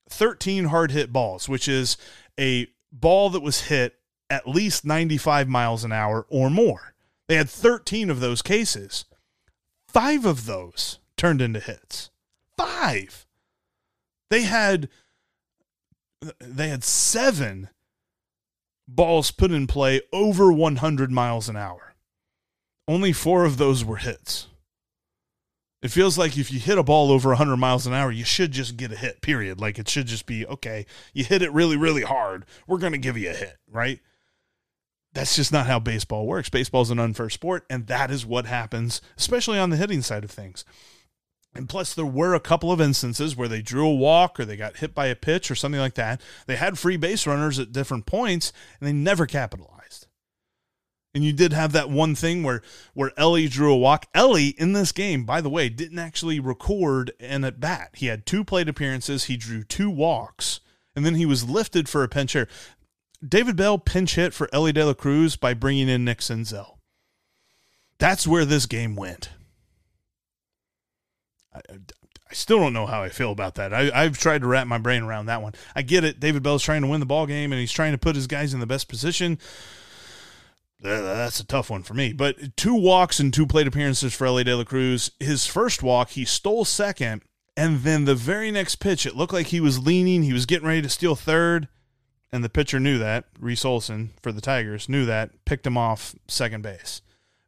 13 0.10 0.66
hard 0.66 0.92
hit 0.92 1.12
balls, 1.12 1.50
which 1.50 1.68
is 1.68 1.98
a 2.40 2.68
ball 2.92 3.30
that 3.30 3.42
was 3.42 3.62
hit 3.62 3.96
at 4.30 4.48
least 4.48 4.86
95 4.86 5.48
miles 5.48 5.84
an 5.84 5.92
hour 5.92 6.26
or 6.30 6.50
more. 6.50 6.94
They 7.28 7.36
had 7.36 7.50
13 7.50 8.10
of 8.10 8.20
those 8.20 8.42
cases. 8.42 9.06
Five 9.88 10.26
of 10.26 10.46
those 10.46 11.00
turned 11.18 11.42
into 11.42 11.60
hits. 11.60 12.10
Five. 12.58 13.26
They 14.30 14.44
had 14.44 14.90
they 16.40 16.70
had 16.70 16.84
seven 16.84 17.70
balls 18.88 19.32
put 19.32 19.52
in 19.52 19.68
play 19.68 20.02
over 20.14 20.52
100 20.52 21.12
miles 21.12 21.50
an 21.50 21.58
hour. 21.58 21.96
Only 22.88 23.12
four 23.14 23.46
of 23.46 23.58
those 23.58 23.84
were 23.84 23.98
hits. 23.98 24.48
It 25.82 25.90
feels 25.90 26.18
like 26.18 26.38
if 26.38 26.52
you 26.52 26.60
hit 26.60 26.78
a 26.78 26.84
ball 26.84 27.12
over 27.12 27.30
100 27.30 27.58
miles 27.58 27.88
an 27.88 27.94
hour, 27.94 28.12
you 28.12 28.24
should 28.24 28.52
just 28.52 28.78
get 28.78 28.92
a 28.92 28.96
hit, 28.96 29.22
period. 29.22 29.60
Like 29.60 29.80
it 29.80 29.90
should 29.90 30.06
just 30.06 30.28
be, 30.28 30.46
okay, 30.46 30.86
you 31.14 31.24
hit 31.24 31.42
it 31.42 31.52
really, 31.52 31.76
really 31.76 32.04
hard. 32.04 32.46
We're 32.68 32.78
going 32.78 32.92
to 32.94 33.00
give 33.00 33.18
you 33.18 33.32
a 33.32 33.34
hit, 33.34 33.58
right? 33.68 34.00
That's 35.14 35.36
just 35.36 35.52
not 35.52 35.66
how 35.66 35.80
baseball 35.80 36.28
works. 36.28 36.50
Baseball 36.50 36.84
is 36.84 36.92
an 36.92 37.00
unfair 37.00 37.30
sport, 37.30 37.66
and 37.70 37.88
that 37.88 38.12
is 38.12 38.26
what 38.26 38.46
happens, 38.46 39.02
especially 39.18 39.58
on 39.58 39.72
the 39.72 39.78
hitting 39.78 40.02
side 40.02 40.24
of 40.24 40.32
things. 40.32 40.64
And 41.54 41.68
plus, 41.68 41.94
there 41.94 42.06
were 42.06 42.34
a 42.34 42.40
couple 42.40 42.72
of 42.72 42.80
instances 42.80 43.36
where 43.36 43.50
they 43.50 43.62
drew 43.62 43.86
a 43.86 43.94
walk 43.94 44.40
or 44.40 44.46
they 44.46 44.56
got 44.56 44.78
hit 44.78 44.96
by 44.96 45.08
a 45.08 45.16
pitch 45.16 45.52
or 45.52 45.56
something 45.56 45.82
like 45.82 45.96
that. 45.96 46.22
They 46.46 46.56
had 46.56 46.80
free 46.80 46.96
base 46.96 47.28
runners 47.28 47.60
at 47.60 47.74
different 47.74 48.06
points, 48.06 48.54
and 48.80 48.88
they 48.88 48.94
never 48.94 49.26
capitalized. 49.26 49.81
And 51.14 51.26
you 51.26 51.34
did 51.34 51.52
have 51.52 51.74
that 51.74 51.90
one 51.90 52.16
thing 52.16 52.42
where 52.42 52.62
where 52.94 53.12
Elly 53.18 53.50
drew 53.50 53.74
a 53.74 53.78
walk. 53.78 54.08
Elly 54.14 54.50
in 54.50 54.74
this 54.74 54.92
game, 54.94 55.26
by 55.26 55.42
the 55.42 55.50
way, 55.50 55.68
didn't 55.68 56.00
actually 56.00 56.40
record 56.40 57.12
an 57.20 57.44
at 57.44 57.60
bat. 57.60 57.92
He 57.94 58.06
had 58.06 58.26
two 58.26 58.46
plate 58.46 58.70
appearances. 58.70 59.26
He 59.26 59.36
drew 59.36 59.64
two 59.64 59.90
walks, 59.90 60.62
and 60.96 61.06
then 61.06 61.16
he 61.16 61.26
was 61.26 61.50
lifted 61.50 61.90
for 61.90 62.04
a 62.04 62.08
pinch 62.08 62.34
hit. 62.34 62.50
David 63.28 63.58
Bell 63.58 63.78
pinch 63.78 64.16
hit 64.16 64.34
for 64.34 64.50
Elly 64.54 64.72
De 64.72 64.86
La 64.86 64.94
Cruz 64.94 65.36
by 65.36 65.54
bringing 65.54 65.90
in 65.90 66.06
Nick 66.06 66.20
Senzel. 66.20 66.78
That's 68.00 68.26
where 68.26 68.46
this 68.46 68.66
game 68.66 68.96
went. 68.96 69.30
I, 71.54 71.60
I 71.70 72.34
still 72.34 72.60
don't 72.60 72.74
know 72.74 72.86
how 72.86 73.04
I 73.04 73.10
feel 73.10 73.32
about 73.32 73.56
that. 73.56 73.74
I, 73.74 73.92
I've 73.94 74.18
tried 74.18 74.42
to 74.42 74.48
wrap 74.48 74.66
my 74.66 74.78
brain 74.78 75.04
around 75.04 75.26
that 75.26 75.42
one. 75.42 75.54
I 75.76 75.82
get 75.82 76.06
it. 76.06 76.22
David 76.22 76.42
Bell's 76.42 76.64
trying 76.64 76.82
to 76.82 76.88
win 76.88 77.02
the 77.02 77.06
ball 77.06 77.28
game, 77.28 77.52
and 77.52 77.60
he's 77.60 77.74
trying 77.74 77.92
to 77.92 77.98
put 77.98 78.16
his 78.16 78.26
guys 78.26 78.54
in 78.54 78.62
the 78.62 78.66
best 78.66 78.88
position. 78.88 79.38
That's 80.82 81.40
a 81.40 81.46
tough 81.46 81.70
one 81.70 81.84
for 81.84 81.94
me. 81.94 82.12
But 82.12 82.58
two 82.58 82.74
walks 82.74 83.20
and 83.20 83.34
two 83.34 83.46
plate 83.46 83.68
appearances 83.68 84.14
for 84.14 84.26
Elly 84.26 84.44
De 84.44 84.56
La 84.56 84.64
Cruz. 84.64 85.12
His 85.20 85.46
first 85.46 85.84
walk, 85.84 86.12
he 86.12 86.26
stole 86.26 86.66
second, 86.66 87.22
and 87.56 87.82
then 87.82 88.06
the 88.06 88.16
very 88.16 88.50
next 88.50 88.78
pitch, 88.78 89.06
it 89.06 89.16
looked 89.16 89.34
like 89.34 89.48
he 89.48 89.60
was 89.60 89.80
leaning. 89.80 90.24
He 90.24 90.34
was 90.34 90.46
getting 90.46 90.68
ready 90.68 90.82
to 90.82 90.90
steal 90.90 91.16
third, 91.16 91.68
and 92.32 92.44
the 92.44 92.50
pitcher 92.50 92.80
knew 92.80 92.98
that. 92.98 93.26
Reese 93.40 93.66
Olson 93.66 94.12
for 94.24 94.32
the 94.32 94.42
Tigers 94.42 94.90
knew 94.90 95.06
that, 95.06 95.46
picked 95.46 95.68
him 95.68 95.78
off 95.78 96.16
second 96.28 96.64
base. 96.64 97.02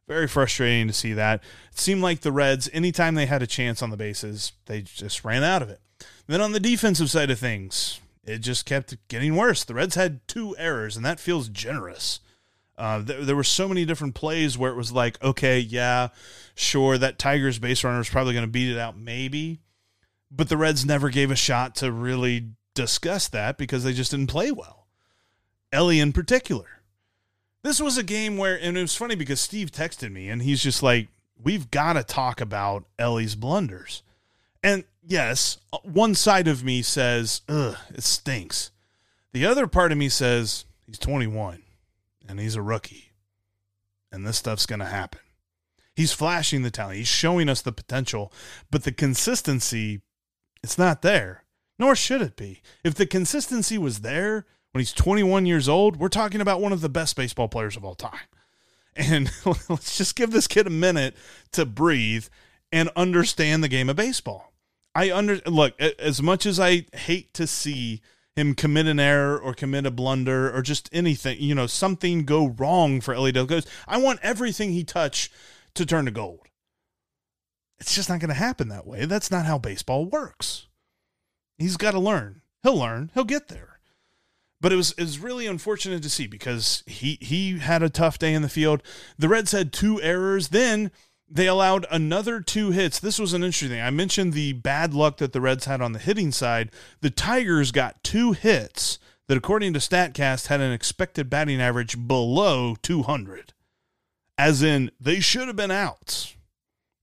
Very 0.06 0.28
frustrating 0.28 0.86
to 0.86 0.92
see 0.92 1.12
that. 1.14 1.42
It 1.72 1.78
seemed 1.78 2.02
like 2.02 2.20
the 2.20 2.32
Reds, 2.32 2.68
anytime 2.72 3.14
they 3.14 3.26
had 3.26 3.42
a 3.42 3.46
chance 3.46 3.82
on 3.82 3.90
the 3.90 3.96
bases, 3.96 4.52
they 4.66 4.82
just 4.82 5.24
ran 5.24 5.42
out 5.42 5.62
of 5.62 5.70
it. 5.70 5.80
Then 6.26 6.40
on 6.40 6.52
the 6.52 6.60
defensive 6.60 7.10
side 7.10 7.30
of 7.30 7.38
things, 7.38 8.00
it 8.22 8.38
just 8.38 8.66
kept 8.66 8.96
getting 9.08 9.34
worse. 9.34 9.64
The 9.64 9.74
Reds 9.74 9.94
had 9.94 10.26
two 10.28 10.54
errors, 10.58 10.96
and 10.96 11.04
that 11.04 11.18
feels 11.18 11.48
generous. 11.48 12.20
Uh, 12.76 13.04
th- 13.04 13.26
there 13.26 13.36
were 13.36 13.44
so 13.44 13.68
many 13.68 13.84
different 13.84 14.14
plays 14.14 14.58
where 14.58 14.70
it 14.70 14.76
was 14.76 14.92
like, 14.92 15.22
okay, 15.22 15.58
yeah, 15.58 16.08
sure, 16.54 16.98
that 16.98 17.18
Tigers 17.18 17.58
base 17.58 17.84
runner 17.84 18.00
is 18.00 18.08
probably 18.08 18.32
going 18.32 18.46
to 18.46 18.50
beat 18.50 18.70
it 18.70 18.78
out, 18.78 18.96
maybe. 18.98 19.60
But 20.30 20.48
the 20.48 20.56
Reds 20.56 20.84
never 20.84 21.10
gave 21.10 21.30
a 21.30 21.36
shot 21.36 21.76
to 21.76 21.92
really 21.92 22.48
discuss 22.74 23.28
that 23.28 23.56
because 23.56 23.84
they 23.84 23.92
just 23.92 24.10
didn't 24.10 24.30
play 24.30 24.50
well. 24.50 24.86
Elly 25.72 26.00
in 26.00 26.12
particular. 26.12 26.66
This 27.62 27.80
was 27.80 27.96
a 27.96 28.02
game 28.02 28.36
where, 28.36 28.58
and 28.60 28.76
it 28.76 28.82
was 28.82 28.94
funny 28.94 29.14
because 29.14 29.40
Steve 29.40 29.70
texted 29.70 30.12
me 30.12 30.28
and 30.28 30.42
he's 30.42 30.62
just 30.62 30.82
like, 30.82 31.08
we've 31.42 31.70
got 31.70 31.94
to 31.94 32.02
talk 32.02 32.40
about 32.40 32.84
Elly's 32.98 33.34
blunders. 33.34 34.02
And 34.62 34.84
yes, 35.06 35.58
one 35.82 36.14
side 36.14 36.48
of 36.48 36.64
me 36.64 36.82
says, 36.82 37.42
ugh, 37.48 37.76
it 37.94 38.02
stinks. 38.02 38.70
The 39.32 39.46
other 39.46 39.66
part 39.66 39.92
of 39.92 39.98
me 39.98 40.08
says, 40.08 40.64
he's 40.86 40.98
21 40.98 41.63
and 42.28 42.40
he's 42.40 42.56
a 42.56 42.62
rookie 42.62 43.12
and 44.14 44.24
this 44.24 44.38
stuff's 44.38 44.66
going 44.66 44.78
to 44.78 44.86
happen. 44.86 45.20
He's 45.96 46.12
flashing 46.12 46.62
the 46.62 46.70
talent, 46.70 46.98
he's 46.98 47.08
showing 47.08 47.48
us 47.48 47.60
the 47.60 47.72
potential, 47.72 48.32
but 48.70 48.84
the 48.84 48.92
consistency, 48.92 50.02
it's 50.62 50.78
not 50.78 51.02
there, 51.02 51.44
nor 51.78 51.96
should 51.96 52.22
it 52.22 52.36
be. 52.36 52.62
If 52.82 52.94
the 52.94 53.06
consistency 53.06 53.76
was 53.76 54.00
there, 54.00 54.46
when 54.72 54.80
he's 54.80 54.92
21 54.92 55.46
years 55.46 55.68
old, 55.68 55.96
we're 55.96 56.08
talking 56.08 56.40
about 56.40 56.60
one 56.60 56.72
of 56.72 56.80
the 56.80 56.88
best 56.88 57.16
baseball 57.16 57.48
players 57.48 57.76
of 57.76 57.84
all 57.84 57.94
time. 57.94 58.26
And 58.96 59.30
let's 59.68 59.96
just 59.96 60.16
give 60.16 60.30
this 60.30 60.46
kid 60.46 60.66
a 60.66 60.70
minute 60.70 61.16
to 61.52 61.64
breathe 61.64 62.26
and 62.72 62.90
understand 62.96 63.62
the 63.62 63.68
game 63.68 63.88
of 63.88 63.96
baseball. 63.96 64.52
I 64.94 65.12
under 65.12 65.40
look 65.46 65.80
as 65.80 66.22
much 66.22 66.46
as 66.46 66.58
I 66.60 66.86
hate 66.92 67.34
to 67.34 67.46
see 67.48 68.00
him 68.36 68.54
commit 68.54 68.86
an 68.86 68.98
error 68.98 69.38
or 69.38 69.54
commit 69.54 69.86
a 69.86 69.90
blunder 69.90 70.54
or 70.54 70.62
just 70.62 70.88
anything, 70.92 71.40
you 71.40 71.54
know, 71.54 71.66
something 71.66 72.24
go 72.24 72.48
wrong 72.48 73.00
for 73.00 73.14
Elly 73.14 73.32
De 73.32 73.40
La 73.40 73.46
Cruz. 73.46 73.66
I 73.86 73.98
want 73.98 74.20
everything 74.22 74.72
he 74.72 74.84
touch 74.84 75.30
to 75.74 75.86
turn 75.86 76.06
to 76.06 76.10
gold. 76.10 76.40
It's 77.78 77.94
just 77.94 78.08
not 78.08 78.20
going 78.20 78.28
to 78.28 78.34
happen 78.34 78.68
that 78.68 78.86
way. 78.86 79.04
That's 79.04 79.30
not 79.30 79.46
how 79.46 79.58
baseball 79.58 80.06
works. 80.06 80.68
He's 81.58 81.76
got 81.76 81.92
to 81.92 82.00
learn. 82.00 82.42
He'll 82.62 82.78
learn. 82.78 83.10
He'll 83.14 83.24
get 83.24 83.48
there. 83.48 83.78
But 84.60 84.72
it 84.72 84.76
was 84.76 84.92
it 84.92 85.02
was 85.02 85.18
really 85.18 85.46
unfortunate 85.46 86.02
to 86.02 86.08
see 86.08 86.26
because 86.26 86.82
he 86.86 87.18
he 87.20 87.58
had 87.58 87.82
a 87.82 87.90
tough 87.90 88.18
day 88.18 88.32
in 88.32 88.40
the 88.40 88.48
field. 88.48 88.82
The 89.18 89.28
Reds 89.28 89.52
had 89.52 89.72
two 89.72 90.00
errors. 90.00 90.48
Then 90.48 90.90
they 91.28 91.46
allowed 91.46 91.86
another 91.90 92.40
two 92.40 92.70
hits. 92.70 92.98
This 92.98 93.18
was 93.18 93.32
an 93.32 93.42
interesting 93.42 93.70
thing. 93.70 93.80
I 93.80 93.90
mentioned 93.90 94.32
the 94.32 94.52
bad 94.52 94.94
luck 94.94 95.16
that 95.18 95.32
the 95.32 95.40
Reds 95.40 95.64
had 95.64 95.80
on 95.80 95.92
the 95.92 95.98
hitting 95.98 96.32
side. 96.32 96.70
The 97.00 97.10
Tigers 97.10 97.72
got 97.72 98.02
two 98.04 98.32
hits 98.32 98.98
that, 99.28 99.36
according 99.36 99.72
to 99.72 99.78
StatCast, 99.78 100.48
had 100.48 100.60
an 100.60 100.72
expected 100.72 101.30
batting 101.30 101.60
average 101.60 102.06
below 102.06 102.76
200. 102.82 103.52
As 104.36 104.62
in, 104.62 104.90
they 105.00 105.20
should 105.20 105.46
have 105.46 105.56
been 105.56 105.70
outs. 105.70 106.36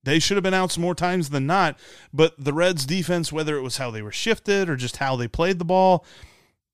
They 0.04 0.20
should 0.20 0.38
have 0.38 0.44
been 0.44 0.54
outs 0.54 0.78
more 0.78 0.96
times 0.96 1.30
than 1.30 1.46
not. 1.46 1.78
But 2.14 2.34
the 2.44 2.54
Reds' 2.54 2.86
defense, 2.86 3.32
whether 3.32 3.56
it 3.56 3.62
was 3.62 3.78
how 3.78 3.92
they 3.92 4.02
were 4.02 4.12
shifted 4.12 4.70
or 4.70 4.76
just 4.76 4.98
how 4.98 5.16
they 5.16 5.28
played 5.28 5.60
the 5.60 5.66
ball, 5.66 6.06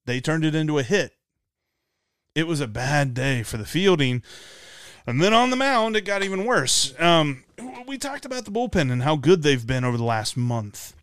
they 0.05 0.19
turned 0.19 0.45
it 0.45 0.55
into 0.55 0.79
a 0.79 0.83
hit 0.83 1.13
It 2.33 2.47
was 2.47 2.61
a 2.61 2.67
bad 2.67 3.13
day 3.13 3.43
for 3.43 3.57
the 3.57 3.65
fielding. 3.65 4.23
And 5.07 5.21
then 5.21 5.33
on 5.33 5.51
the 5.51 5.55
mound, 5.55 5.95
it 5.95 6.01
got 6.01 6.21
even 6.21 6.43
worse. 6.43 6.93
Um, 6.99 7.45
we 7.87 7.97
talked 7.97 8.25
about 8.25 8.43
the 8.43 8.51
bullpen 8.51 8.91
and 8.91 9.03
how 9.03 9.15
good 9.15 9.41
they've 9.41 9.65
been 9.65 9.85
over 9.85 9.95
the 9.95 10.03
last 10.03 10.35
month 10.35 10.93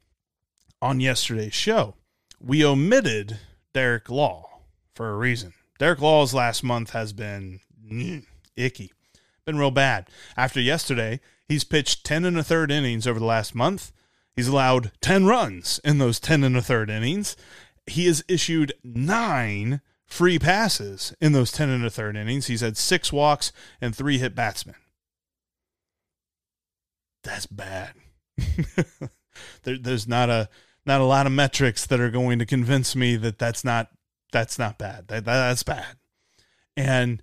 on 0.82 1.00
yesterday's 1.00 1.54
show. 1.54 1.94
We 2.38 2.62
omitted 2.62 3.38
Derek 3.72 4.10
Law 4.10 4.60
for 4.94 5.10
a 5.10 5.16
reason. 5.16 5.54
Derek 5.78 6.02
Law's 6.02 6.34
last 6.34 6.62
month 6.62 6.90
has 6.90 7.14
been 7.14 7.60
mm, 7.90 8.26
icky, 8.56 8.92
been 9.46 9.58
real 9.58 9.70
bad. 9.70 10.08
After 10.36 10.60
yesterday, 10.60 11.20
he's 11.48 11.64
pitched 11.64 12.04
10 12.04 12.26
and 12.26 12.38
a 12.38 12.44
third 12.44 12.70
innings 12.70 13.06
over 13.06 13.18
the 13.18 13.24
last 13.24 13.54
month. 13.54 13.90
He's 14.36 14.48
allowed 14.48 14.92
10 15.00 15.24
runs 15.24 15.80
in 15.82 15.96
those 15.96 16.20
10 16.20 16.44
and 16.44 16.58
a 16.58 16.62
third 16.62 16.90
innings. 16.90 17.36
He 17.86 18.06
has 18.06 18.22
issued 18.28 18.74
nine 18.84 19.80
free 20.14 20.38
passes 20.38 21.12
in 21.20 21.32
those 21.32 21.50
10 21.50 21.68
and 21.68 21.84
a 21.84 21.90
third 21.90 22.16
innings. 22.16 22.46
He's 22.46 22.60
had 22.60 22.76
six 22.76 23.12
walks 23.12 23.50
and 23.80 23.94
three 23.94 24.18
hit 24.18 24.36
batsmen. 24.36 24.76
That's 27.24 27.46
bad. 27.46 27.94
there, 29.64 29.76
there's 29.76 30.06
not 30.06 30.30
a 30.30 30.48
not 30.86 31.00
a 31.00 31.04
lot 31.04 31.26
of 31.26 31.32
metrics 31.32 31.84
that 31.86 31.98
are 31.98 32.10
going 32.10 32.38
to 32.38 32.46
convince 32.46 32.94
me 32.94 33.16
that 33.16 33.40
that's 33.40 33.64
not 33.64 33.88
that's 34.30 34.56
not 34.56 34.78
bad. 34.78 35.08
That, 35.08 35.24
that's 35.24 35.64
bad. 35.64 35.96
And 36.76 37.20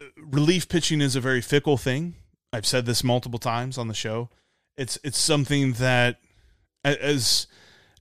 uh, 0.00 0.06
relief 0.16 0.68
pitching 0.68 1.00
is 1.00 1.16
a 1.16 1.20
very 1.20 1.40
fickle 1.40 1.78
thing. 1.78 2.16
I've 2.52 2.66
said 2.66 2.84
this 2.84 3.02
multiple 3.02 3.38
times 3.38 3.78
on 3.78 3.88
the 3.88 3.94
show. 3.94 4.28
It's 4.76 4.98
it's 5.02 5.18
something 5.18 5.72
that 5.74 6.18
as 6.84 7.46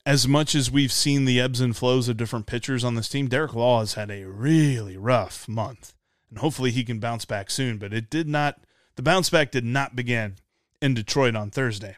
as 0.10 0.28
much 0.28 0.56
as 0.56 0.72
we've 0.72 0.91
seen 0.91 1.26
the 1.26 1.39
ebbs 1.39 1.62
and 1.62 1.78
flows 1.78 2.10
of 2.10 2.17
different 2.17 2.48
pitchers 2.48 2.84
on 2.84 2.95
this 2.95 3.08
team, 3.08 3.28
Derek 3.28 3.54
Law 3.54 3.82
has 3.82 3.93
had 3.93 4.10
a 4.10 4.26
really 4.26 4.98
rough 4.98 5.48
month. 5.48 5.93
And 6.32 6.39
hopefully 6.39 6.72
he 6.72 6.84
can 6.84 7.00
bounce 7.00 7.26
back 7.26 7.52
soon. 7.52 7.78
But 7.78 7.93
it 7.93 8.10
did 8.10 8.28
not, 8.28 8.60
the 8.95 9.04
bounce 9.04 9.30
back 9.30 9.52
did 9.52 9.63
not 9.63 9.95
begin 9.95 10.38
in 10.82 10.95
Detroit 10.95 11.36
on 11.36 11.52
Thursday. 11.52 11.95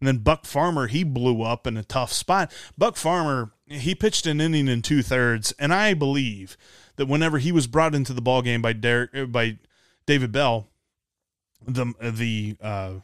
And 0.00 0.08
then 0.08 0.18
Buck 0.18 0.44
Farmer, 0.44 0.88
he 0.88 1.04
blew 1.04 1.42
up 1.42 1.64
in 1.68 1.76
a 1.76 1.84
tough 1.84 2.12
spot. 2.12 2.52
Buck 2.76 2.96
Farmer, 2.96 3.52
he 3.68 3.94
pitched 3.94 4.26
an 4.26 4.40
inning 4.40 4.66
in 4.66 4.82
two 4.82 5.00
thirds, 5.00 5.52
and 5.56 5.72
I 5.72 5.94
believe 5.94 6.56
that 6.96 7.06
whenever 7.06 7.38
he 7.38 7.52
was 7.52 7.68
brought 7.68 7.94
into 7.94 8.12
the 8.12 8.20
ball 8.20 8.42
game 8.42 8.60
by 8.60 8.72
Derek, 8.72 9.14
uh, 9.14 9.26
by 9.26 9.58
David 10.04 10.32
Bell, 10.32 10.66
the 11.64 11.94
the 12.00 12.56
uh, 12.60 12.94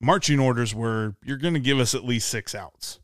marching 0.00 0.40
orders 0.40 0.74
were 0.74 1.14
you're 1.22 1.36
going 1.36 1.54
to 1.54 1.60
give 1.60 1.78
us 1.78 1.94
at 1.94 2.04
least 2.04 2.28
six 2.28 2.52
outs 2.52 2.98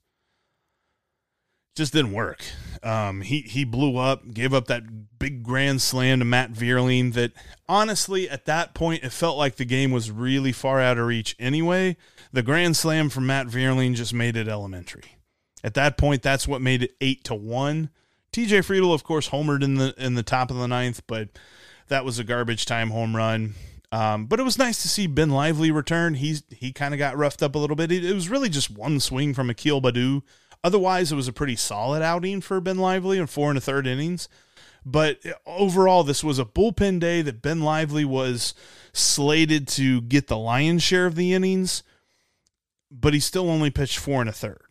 just 1.78 1.94
didn't 1.94 2.12
work. 2.12 2.44
Um, 2.82 3.22
he 3.22 3.40
he 3.40 3.64
blew 3.64 3.96
up, 3.96 4.34
gave 4.34 4.52
up 4.52 4.66
that 4.66 5.18
big 5.18 5.42
grand 5.42 5.80
slam 5.80 6.18
to 6.18 6.24
Matt 6.24 6.52
Vierling. 6.52 7.14
That 7.14 7.32
honestly, 7.68 8.28
at 8.28 8.44
that 8.44 8.74
point, 8.74 9.02
it 9.02 9.12
felt 9.12 9.38
like 9.38 9.56
the 9.56 9.64
game 9.64 9.90
was 9.90 10.10
really 10.10 10.52
far 10.52 10.80
out 10.80 10.98
of 10.98 11.06
reach. 11.06 11.34
Anyway, 11.38 11.96
the 12.32 12.42
grand 12.42 12.76
slam 12.76 13.08
from 13.08 13.26
Matt 13.26 13.46
Vierling 13.46 13.94
just 13.94 14.12
made 14.12 14.36
it 14.36 14.48
elementary. 14.48 15.16
At 15.64 15.74
that 15.74 15.96
point, 15.96 16.22
that's 16.22 16.46
what 16.46 16.60
made 16.60 16.82
it 16.82 16.94
eight 17.00 17.24
to 17.24 17.34
one. 17.34 17.90
T.J. 18.30 18.58
Friedl, 18.58 18.92
of 18.92 19.02
course, 19.02 19.30
homered 19.30 19.62
in 19.62 19.76
the 19.76 19.94
in 19.96 20.14
the 20.14 20.22
top 20.22 20.50
of 20.50 20.58
the 20.58 20.68
ninth, 20.68 21.02
but 21.06 21.30
that 21.88 22.04
was 22.04 22.18
a 22.18 22.24
garbage 22.24 22.66
time 22.66 22.90
home 22.90 23.16
run. 23.16 23.54
Um, 23.90 24.26
but 24.26 24.38
it 24.38 24.42
was 24.42 24.58
nice 24.58 24.82
to 24.82 24.88
see 24.88 25.06
Ben 25.06 25.30
Lively 25.30 25.70
return. 25.70 26.14
He's 26.14 26.42
he 26.50 26.72
kind 26.72 26.92
of 26.92 26.98
got 26.98 27.16
roughed 27.16 27.42
up 27.42 27.54
a 27.54 27.58
little 27.58 27.76
bit. 27.76 27.90
It, 27.90 28.04
it 28.04 28.12
was 28.12 28.28
really 28.28 28.50
just 28.50 28.70
one 28.70 29.00
swing 29.00 29.32
from 29.32 29.48
Akil 29.48 29.80
Baddoo 29.80 30.22
Otherwise, 30.64 31.12
it 31.12 31.16
was 31.16 31.28
a 31.28 31.32
pretty 31.32 31.56
solid 31.56 32.02
outing 32.02 32.40
for 32.40 32.60
Ben 32.60 32.78
Lively 32.78 33.18
in 33.18 33.26
four 33.26 33.48
and 33.50 33.58
a 33.58 33.60
third 33.60 33.86
innings. 33.86 34.28
But 34.84 35.20
overall, 35.46 36.02
this 36.02 36.24
was 36.24 36.38
a 36.38 36.44
bullpen 36.44 37.00
day 37.00 37.22
that 37.22 37.42
Ben 37.42 37.60
Lively 37.60 38.04
was 38.04 38.54
slated 38.92 39.68
to 39.68 40.00
get 40.02 40.28
the 40.28 40.38
lion's 40.38 40.82
share 40.82 41.06
of 41.06 41.14
the 41.14 41.34
innings, 41.34 41.82
but 42.90 43.14
he 43.14 43.20
still 43.20 43.50
only 43.50 43.70
pitched 43.70 43.98
four 43.98 44.20
and 44.20 44.30
a 44.30 44.32
third. 44.32 44.62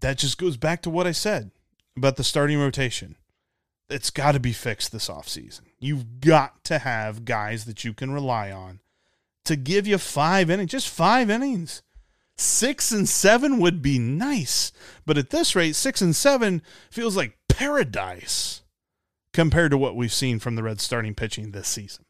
That 0.00 0.18
just 0.18 0.38
goes 0.38 0.56
back 0.56 0.82
to 0.82 0.90
what 0.90 1.06
I 1.06 1.12
said 1.12 1.50
about 1.96 2.16
the 2.16 2.24
starting 2.24 2.58
rotation. 2.58 3.16
It's 3.88 4.10
got 4.10 4.32
to 4.32 4.40
be 4.40 4.52
fixed 4.52 4.92
this 4.92 5.08
offseason. 5.08 5.62
You've 5.78 6.20
got 6.20 6.64
to 6.64 6.78
have 6.78 7.24
guys 7.24 7.64
that 7.64 7.84
you 7.84 7.94
can 7.94 8.12
rely 8.12 8.50
on 8.50 8.80
to 9.44 9.56
give 9.56 9.86
you 9.86 9.98
five 9.98 10.50
innings, 10.50 10.70
just 10.70 10.88
five 10.88 11.30
innings. 11.30 11.82
Six 12.36 12.90
and 12.90 13.08
seven 13.08 13.58
would 13.58 13.80
be 13.80 13.98
nice, 13.98 14.72
but 15.06 15.18
at 15.18 15.30
this 15.30 15.54
rate, 15.54 15.76
six 15.76 16.00
and 16.00 16.14
seven 16.16 16.62
feels 16.90 17.16
like 17.16 17.38
paradise 17.48 18.62
compared 19.32 19.70
to 19.70 19.78
what 19.78 19.96
we've 19.96 20.12
seen 20.12 20.38
from 20.38 20.56
the 20.56 20.62
Reds 20.62 20.82
starting 20.82 21.14
pitching 21.14 21.50
this 21.50 21.68
season. 21.68 22.04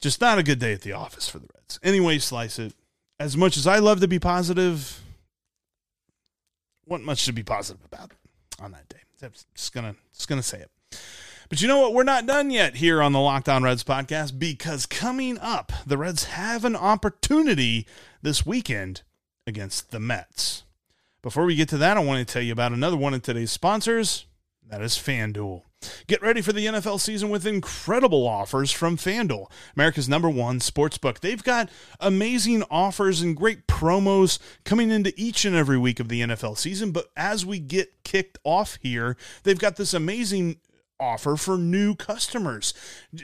Just 0.00 0.20
not 0.20 0.38
a 0.38 0.42
good 0.42 0.58
day 0.58 0.72
at 0.72 0.82
the 0.82 0.92
office 0.92 1.28
for 1.28 1.38
the 1.38 1.48
Reds. 1.54 1.78
Anyway, 1.82 2.18
slice 2.18 2.58
it. 2.58 2.74
As 3.20 3.36
much 3.36 3.56
as 3.56 3.66
I 3.66 3.78
love 3.78 4.00
to 4.00 4.08
be 4.08 4.18
positive, 4.18 5.00
what 6.84 7.00
much 7.00 7.24
to 7.26 7.32
be 7.32 7.42
positive 7.42 7.84
about 7.84 8.12
on 8.60 8.72
that 8.72 8.88
day. 8.88 8.98
Just 9.54 9.72
gonna 9.72 9.94
just 10.12 10.28
gonna 10.28 10.42
say 10.42 10.60
it. 10.60 11.00
But 11.48 11.60
you 11.60 11.68
know 11.68 11.80
what? 11.80 11.94
We're 11.94 12.04
not 12.04 12.26
done 12.26 12.50
yet 12.50 12.76
here 12.76 13.02
on 13.02 13.12
the 13.12 13.20
Locked 13.20 13.48
On 13.48 13.62
Reds 13.62 13.84
podcast 13.84 14.38
because 14.38 14.86
coming 14.86 15.38
up, 15.38 15.72
the 15.86 15.98
Reds 15.98 16.24
have 16.24 16.64
an 16.64 16.76
opportunity 16.76 17.86
this 18.22 18.46
weekend 18.46 19.02
against 19.46 19.90
the 19.90 20.00
Mets. 20.00 20.64
Before 21.22 21.44
we 21.44 21.54
get 21.54 21.68
to 21.70 21.78
that, 21.78 21.96
I 21.96 22.00
want 22.00 22.26
to 22.26 22.32
tell 22.32 22.42
you 22.42 22.52
about 22.52 22.72
another 22.72 22.96
one 22.96 23.14
of 23.14 23.22
today's 23.22 23.52
sponsors. 23.52 24.26
That 24.68 24.80
is 24.80 24.94
FanDuel. 24.94 25.62
Get 26.06 26.22
ready 26.22 26.40
for 26.40 26.52
the 26.52 26.64
NFL 26.64 26.98
season 26.98 27.28
with 27.28 27.46
incredible 27.46 28.26
offers 28.26 28.70
from 28.70 28.96
FanDuel, 28.96 29.50
America's 29.76 30.08
number 30.08 30.30
one 30.30 30.60
sports 30.60 30.96
book. 30.96 31.20
They've 31.20 31.42
got 31.42 31.68
amazing 32.00 32.64
offers 32.70 33.20
and 33.20 33.36
great 33.36 33.66
promos 33.66 34.38
coming 34.64 34.90
into 34.90 35.12
each 35.16 35.44
and 35.44 35.54
every 35.54 35.76
week 35.76 36.00
of 36.00 36.08
the 36.08 36.22
NFL 36.22 36.56
season. 36.56 36.90
But 36.90 37.10
as 37.16 37.44
we 37.44 37.58
get 37.58 38.02
kicked 38.02 38.38
off 38.44 38.78
here, 38.80 39.18
they've 39.42 39.58
got 39.58 39.76
this 39.76 39.92
amazing 39.92 40.56
offer 41.04 41.36
for 41.36 41.58
new 41.58 41.94
customers. 41.94 42.72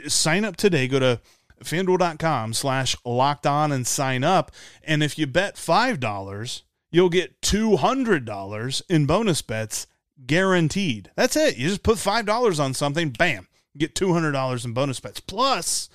Sign 0.07 0.45
up 0.45 0.57
today. 0.57 0.87
Go 0.87 0.99
to 0.99 1.21
fanduel.com 1.65 2.53
slash 2.55 2.97
locked 3.05 3.47
on 3.47 3.73
and 3.73 3.87
sign 3.87 4.25
up. 4.25 4.51
And 4.83 5.03
if 5.03 5.19
you 5.19 5.27
bet 5.27 5.57
$5, 5.57 6.63
you'll 6.91 7.09
get 7.09 7.41
$200 7.41 8.83
in 8.89 9.07
bonus 9.07 9.43
bets 9.43 9.87
guaranteed. 10.27 11.11
That's 11.17 11.37
it. 11.37 11.57
You 11.57 11.69
just 11.69 11.83
put 11.83 11.97
$5 11.97 12.61
on 12.61 12.75
something, 12.75 13.11
bam, 13.11 13.49
get 13.77 13.95
$200 13.95 14.65
in 14.65 14.73
bonus 14.73 15.01
bets. 15.01 15.21
Plus, 15.21 15.89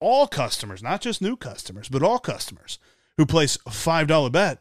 all 0.00 0.26
customers, 0.26 0.82
not 0.82 1.00
just 1.00 1.22
new 1.22 1.36
customers, 1.36 1.88
but 1.88 2.02
all 2.02 2.18
customers 2.18 2.78
who 3.16 3.26
place 3.26 3.56
a 3.66 3.70
$5 3.70 4.32
bet 4.32 4.58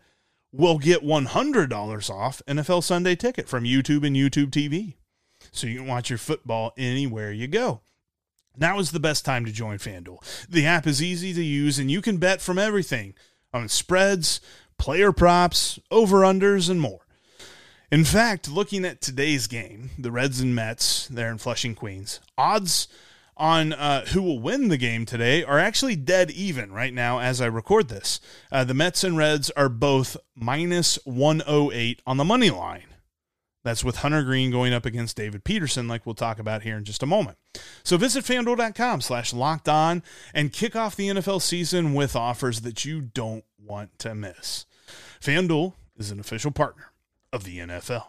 will 0.52 0.78
get 0.78 1.04
$100 1.04 2.10
off 2.10 2.42
NFL 2.48 2.84
Sunday 2.84 3.16
ticket 3.16 3.48
from 3.48 3.64
YouTube 3.64 4.06
and 4.06 4.16
YouTube 4.16 4.52
TV 4.52 4.96
so 5.52 5.68
you 5.68 5.80
can 5.80 5.88
watch 5.88 6.10
your 6.10 6.20
football 6.20 6.74
anywhere 6.78 7.32
you 7.32 7.48
go. 7.48 7.82
Now 8.58 8.80
is 8.80 8.92
the 8.92 9.00
best 9.00 9.24
time 9.24 9.46
to 9.46 9.52
join 9.52 9.78
FanDuel. 9.78 10.48
The 10.50 10.66
app 10.66 10.86
is 10.86 11.02
easy 11.02 11.34
to 11.34 11.44
use 11.44 11.80
and 11.80 11.90
you 11.90 12.02
can 12.02 12.18
bet 12.18 12.42
from 12.42 12.58
everything 12.58 13.14
on 13.54 13.70
spreads, 13.70 14.42
player 14.78 15.12
props, 15.12 15.80
over-unders, 15.90 16.70
and 16.70 16.82
more. 16.82 17.06
In 17.92 18.06
fact, 18.06 18.50
looking 18.50 18.86
at 18.86 19.02
today's 19.02 19.48
game, 19.48 19.90
the 19.98 20.12
Reds 20.12 20.40
and 20.40 20.56
Mets 20.56 21.08
there 21.08 21.30
in 21.30 21.38
Flushing, 21.38 21.76
Queens, 21.76 22.22
odds 22.38 22.88
on 23.36 23.74
uh, 23.74 24.06
who 24.08 24.22
will 24.22 24.40
win 24.40 24.68
the 24.68 24.78
game 24.78 25.06
today 25.06 25.44
are 25.44 25.60
actually 25.60 25.96
dead 25.96 26.30
even 26.32 26.72
right 26.72 26.94
now 26.94 27.20
as 27.20 27.42
I 27.42 27.48
record 27.48 27.90
this. 27.90 28.20
Uh, 28.52 28.64
the 28.64 28.74
Mets 28.74 29.04
and 29.04 29.18
Reds 29.18 29.50
are 29.52 29.68
both 29.68 30.16
minus 30.36 31.00
108 31.06 32.02
on 32.06 32.18
the 32.18 32.24
money 32.24 32.50
line. 32.50 32.91
That's 33.64 33.84
with 33.84 33.98
Hunter 33.98 34.24
Greene 34.24 34.50
going 34.50 34.74
up 34.74 34.86
against 34.86 35.18
David 35.18 35.44
Peterson, 35.44 35.88
like 35.88 36.06
we'll 36.06 36.16
talk 36.16 36.40
about 36.40 36.64
here 36.64 36.78
in 36.78 36.84
just 36.84 37.04
a 37.04 37.06
moment. 37.06 37.38
So 37.84 37.96
visit 37.98 38.26
fanduel.com 38.26 39.02
slash 39.02 39.34
locked 39.34 39.70
on 39.70 40.02
and 40.34 40.52
kick 40.52 40.76
off 40.76 40.96
the 40.96 41.10
NFL 41.10 41.42
season 41.42 41.94
with 41.94 42.16
offers 42.16 42.62
that 42.62 42.86
you 42.86 43.02
don't 43.02 43.46
want 43.64 44.00
to 44.00 44.16
miss. 44.16 44.66
FanDuel 45.22 45.74
is 45.98 46.10
an 46.10 46.20
official 46.20 46.52
partner 46.52 46.92
of 47.32 47.44
the 47.44 47.60
NFL. 47.60 48.06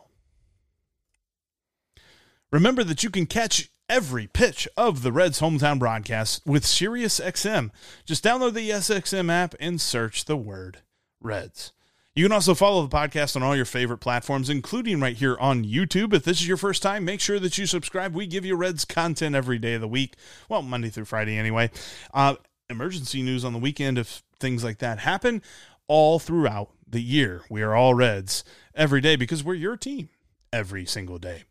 Remember 2.50 2.84
that 2.84 3.02
you 3.02 3.10
can 3.10 3.26
catch 3.26 3.70
every 3.88 4.26
pitch 4.26 4.66
of 4.76 5.02
the 5.02 5.12
Reds 5.12 5.40
hometown 5.40 5.78
broadcast 5.78 6.46
with 6.46 6.64
SiriusXM. 6.64 7.70
Just 8.06 8.24
download 8.24 8.54
the 8.54 8.70
SXM 8.70 9.30
app 9.30 9.54
and 9.60 9.80
search 9.80 10.24
the 10.24 10.36
word 10.36 10.78
Reds. 11.20 11.72
You 12.14 12.26
can 12.26 12.32
also 12.32 12.54
follow 12.54 12.86
the 12.86 12.94
podcast 12.94 13.36
on 13.36 13.42
all 13.42 13.56
your 13.56 13.64
favorite 13.64 13.98
platforms, 13.98 14.50
including 14.50 15.00
right 15.00 15.16
here 15.16 15.34
on 15.40 15.64
YouTube. 15.64 16.12
If 16.12 16.24
this 16.24 16.42
is 16.42 16.46
your 16.46 16.58
first 16.58 16.82
time, 16.82 17.06
make 17.06 17.20
sure 17.20 17.38
that 17.38 17.56
you 17.56 17.64
subscribe. 17.64 18.14
We 18.14 18.26
give 18.26 18.44
you 18.44 18.54
Reds 18.54 18.84
content 18.84 19.34
every 19.34 19.58
day 19.58 19.74
of 19.74 19.80
the 19.80 19.88
week. 19.88 20.16
Well, 20.46 20.60
Monday 20.60 20.90
through 20.90 21.06
Friday, 21.06 21.38
anyway. 21.38 21.70
Uh, 22.12 22.34
emergency 22.68 23.22
news 23.22 23.46
on 23.46 23.54
the 23.54 23.58
weekend 23.58 23.96
if 23.96 24.22
things 24.38 24.62
like 24.62 24.76
that 24.78 24.98
happen 24.98 25.40
all 25.88 26.18
throughout 26.18 26.68
the 26.86 27.00
year. 27.00 27.44
We 27.48 27.62
are 27.62 27.74
all 27.74 27.94
Reds 27.94 28.44
every 28.74 29.00
day 29.00 29.16
because 29.16 29.42
we're 29.42 29.54
your 29.54 29.78
team 29.78 30.10
every 30.52 30.84
single 30.84 31.18
day. 31.18 31.44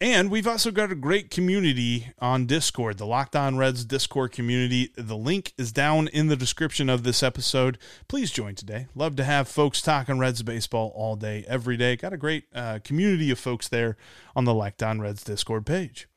And 0.00 0.30
we've 0.30 0.46
also 0.46 0.70
got 0.70 0.92
a 0.92 0.94
great 0.94 1.28
community 1.28 2.12
on 2.20 2.46
Discord, 2.46 2.98
the 2.98 3.06
Locked 3.06 3.34
On 3.34 3.56
Reds 3.56 3.84
Discord 3.84 4.30
community. 4.30 4.90
The 4.96 5.16
link 5.16 5.52
is 5.58 5.72
down 5.72 6.06
in 6.08 6.28
the 6.28 6.36
description 6.36 6.88
of 6.88 7.02
this 7.02 7.20
episode. 7.20 7.78
Please 8.06 8.30
join 8.30 8.54
today. 8.54 8.86
Love 8.94 9.16
to 9.16 9.24
have 9.24 9.48
folks 9.48 9.82
talking 9.82 10.18
Reds 10.18 10.42
baseball 10.42 10.92
all 10.94 11.16
day, 11.16 11.44
every 11.48 11.76
day. 11.76 11.96
Got 11.96 12.12
a 12.12 12.16
great 12.16 12.44
uh, 12.54 12.78
community 12.84 13.32
of 13.32 13.40
folks 13.40 13.66
there 13.66 13.96
on 14.36 14.44
the 14.44 14.54
Locked 14.54 14.84
On 14.84 15.00
Reds 15.00 15.24
Discord 15.24 15.66
page. 15.66 16.08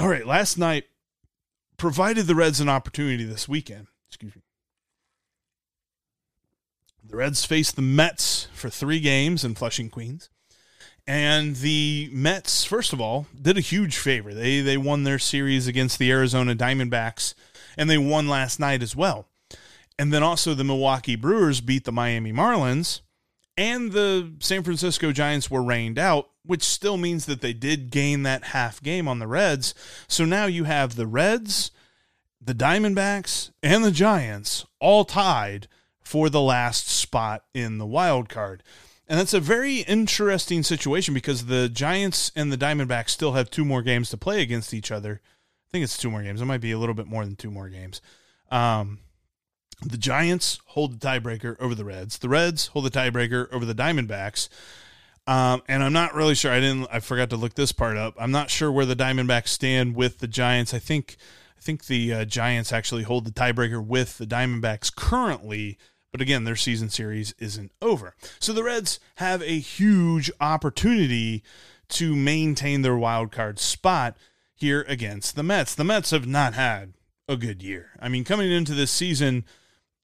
All 0.00 0.08
right, 0.08 0.26
last 0.26 0.56
night 0.56 0.84
provided 1.76 2.26
the 2.26 2.34
Reds 2.34 2.60
an 2.60 2.70
opportunity 2.70 3.24
this 3.24 3.48
weekend. 3.48 3.88
Excuse 4.08 4.34
me. 4.34 4.42
The 7.04 7.16
Reds 7.16 7.44
faced 7.44 7.76
the 7.76 7.82
Mets 7.82 8.48
for 8.52 8.70
three 8.70 9.00
games 9.00 9.44
in 9.44 9.54
Flushing, 9.54 9.90
Queens. 9.90 10.30
And 11.08 11.56
the 11.56 12.10
Mets, 12.12 12.66
first 12.66 12.92
of 12.92 13.00
all, 13.00 13.26
did 13.40 13.56
a 13.56 13.62
huge 13.62 13.96
favor. 13.96 14.34
They 14.34 14.60
they 14.60 14.76
won 14.76 15.04
their 15.04 15.18
series 15.18 15.66
against 15.66 15.98
the 15.98 16.10
Arizona 16.12 16.54
Diamondbacks, 16.54 17.32
and 17.78 17.88
they 17.88 17.96
won 17.96 18.28
last 18.28 18.60
night 18.60 18.82
as 18.82 18.94
well. 18.94 19.26
And 19.98 20.12
then 20.12 20.22
also 20.22 20.52
the 20.52 20.64
Milwaukee 20.64 21.16
Brewers 21.16 21.62
beat 21.62 21.84
the 21.86 21.92
Miami 21.92 22.30
Marlins, 22.30 23.00
and 23.56 23.92
the 23.92 24.34
San 24.40 24.62
Francisco 24.62 25.10
Giants 25.10 25.50
were 25.50 25.62
rained 25.62 25.98
out, 25.98 26.28
which 26.44 26.62
still 26.62 26.98
means 26.98 27.24
that 27.24 27.40
they 27.40 27.54
did 27.54 27.90
gain 27.90 28.22
that 28.24 28.44
half 28.44 28.82
game 28.82 29.08
on 29.08 29.18
the 29.18 29.26
Reds. 29.26 29.74
So 30.08 30.26
now 30.26 30.44
you 30.44 30.64
have 30.64 30.94
the 30.94 31.06
Reds, 31.06 31.70
the 32.38 32.54
Diamondbacks, 32.54 33.50
and 33.62 33.82
the 33.82 33.90
Giants 33.90 34.66
all 34.78 35.06
tied 35.06 35.68
for 36.02 36.28
the 36.28 36.42
last 36.42 36.86
spot 36.86 37.44
in 37.54 37.78
the 37.78 37.86
wild 37.86 38.28
card. 38.28 38.62
And 39.08 39.18
that's 39.18 39.34
a 39.34 39.40
very 39.40 39.78
interesting 39.78 40.62
situation 40.62 41.14
because 41.14 41.46
the 41.46 41.68
Giants 41.68 42.30
and 42.36 42.52
the 42.52 42.58
Diamondbacks 42.58 43.08
still 43.08 43.32
have 43.32 43.50
two 43.50 43.64
more 43.64 43.82
games 43.82 44.10
to 44.10 44.18
play 44.18 44.42
against 44.42 44.74
each 44.74 44.92
other. 44.92 45.22
I 45.24 45.68
think 45.72 45.82
it's 45.82 45.96
two 45.96 46.10
more 46.10 46.22
games. 46.22 46.42
It 46.42 46.46
might 46.46 46.60
be 46.60 46.72
a 46.72 46.78
little 46.78 46.94
bit 46.94 47.06
more 47.06 47.24
than 47.24 47.36
two 47.36 47.50
more 47.50 47.68
games. 47.70 48.02
Um, 48.50 48.98
the 49.82 49.96
Giants 49.96 50.60
hold 50.66 51.00
the 51.00 51.06
tiebreaker 51.06 51.56
over 51.60 51.74
the 51.74 51.84
Reds. 51.84 52.18
The 52.18 52.28
Reds 52.28 52.68
hold 52.68 52.84
the 52.84 52.90
tiebreaker 52.90 53.50
over 53.52 53.64
the 53.64 53.74
Diamondbacks. 53.74 54.48
Um, 55.26 55.62
and 55.68 55.82
I'm 55.82 55.92
not 55.92 56.14
really 56.14 56.34
sure. 56.34 56.52
I 56.52 56.60
didn't. 56.60 56.88
I 56.90 57.00
forgot 57.00 57.30
to 57.30 57.36
look 57.36 57.54
this 57.54 57.72
part 57.72 57.96
up. 57.96 58.14
I'm 58.18 58.30
not 58.30 58.50
sure 58.50 58.72
where 58.72 58.86
the 58.86 58.96
Diamondbacks 58.96 59.48
stand 59.48 59.94
with 59.94 60.18
the 60.18 60.28
Giants. 60.28 60.74
I 60.74 60.78
think. 60.78 61.16
I 61.56 61.60
think 61.60 61.86
the 61.86 62.14
uh, 62.14 62.24
Giants 62.24 62.72
actually 62.72 63.02
hold 63.02 63.24
the 63.24 63.32
tiebreaker 63.32 63.84
with 63.84 64.18
the 64.18 64.26
Diamondbacks 64.26 64.94
currently. 64.94 65.76
But 66.10 66.20
again, 66.20 66.44
their 66.44 66.56
season 66.56 66.88
series 66.88 67.34
isn't 67.38 67.72
over. 67.82 68.14
So 68.38 68.52
the 68.52 68.64
Reds 68.64 68.98
have 69.16 69.42
a 69.42 69.58
huge 69.58 70.30
opportunity 70.40 71.42
to 71.90 72.16
maintain 72.16 72.82
their 72.82 72.96
wild 72.96 73.32
card 73.32 73.58
spot 73.58 74.16
here 74.54 74.84
against 74.88 75.36
the 75.36 75.42
Mets. 75.42 75.74
The 75.74 75.84
Mets 75.84 76.10
have 76.10 76.26
not 76.26 76.54
had 76.54 76.94
a 77.28 77.36
good 77.36 77.62
year. 77.62 77.90
I 78.00 78.08
mean, 78.08 78.24
coming 78.24 78.50
into 78.50 78.74
this 78.74 78.90
season, 78.90 79.44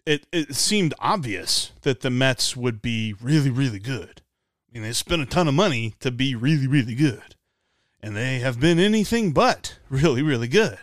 it, 0.07 0.27
it 0.33 0.55
seemed 0.55 0.95
obvious 0.99 1.73
that 1.83 2.01
the 2.01 2.11
Mets 2.11 2.57
would 2.57 2.83
be 2.83 3.15
really, 3.21 3.51
really 3.51 3.79
good. 3.79 4.23
I 4.69 4.75
mean, 4.75 4.83
they 4.83 4.93
spent 4.93 5.23
a 5.23 5.27
ton 5.27 5.49
of 5.49 5.55
money 5.55 5.95
to 6.01 6.11
be 6.11 6.35
really, 6.35 6.67
really 6.67 6.95
good. 6.95 7.35
And 8.03 8.15
they 8.15 8.41
have 8.41 8.61
been 8.61 8.79
anything 8.79 9.33
but 9.33 9.79
really, 9.89 10.23
really 10.23 10.49
good. 10.49 10.79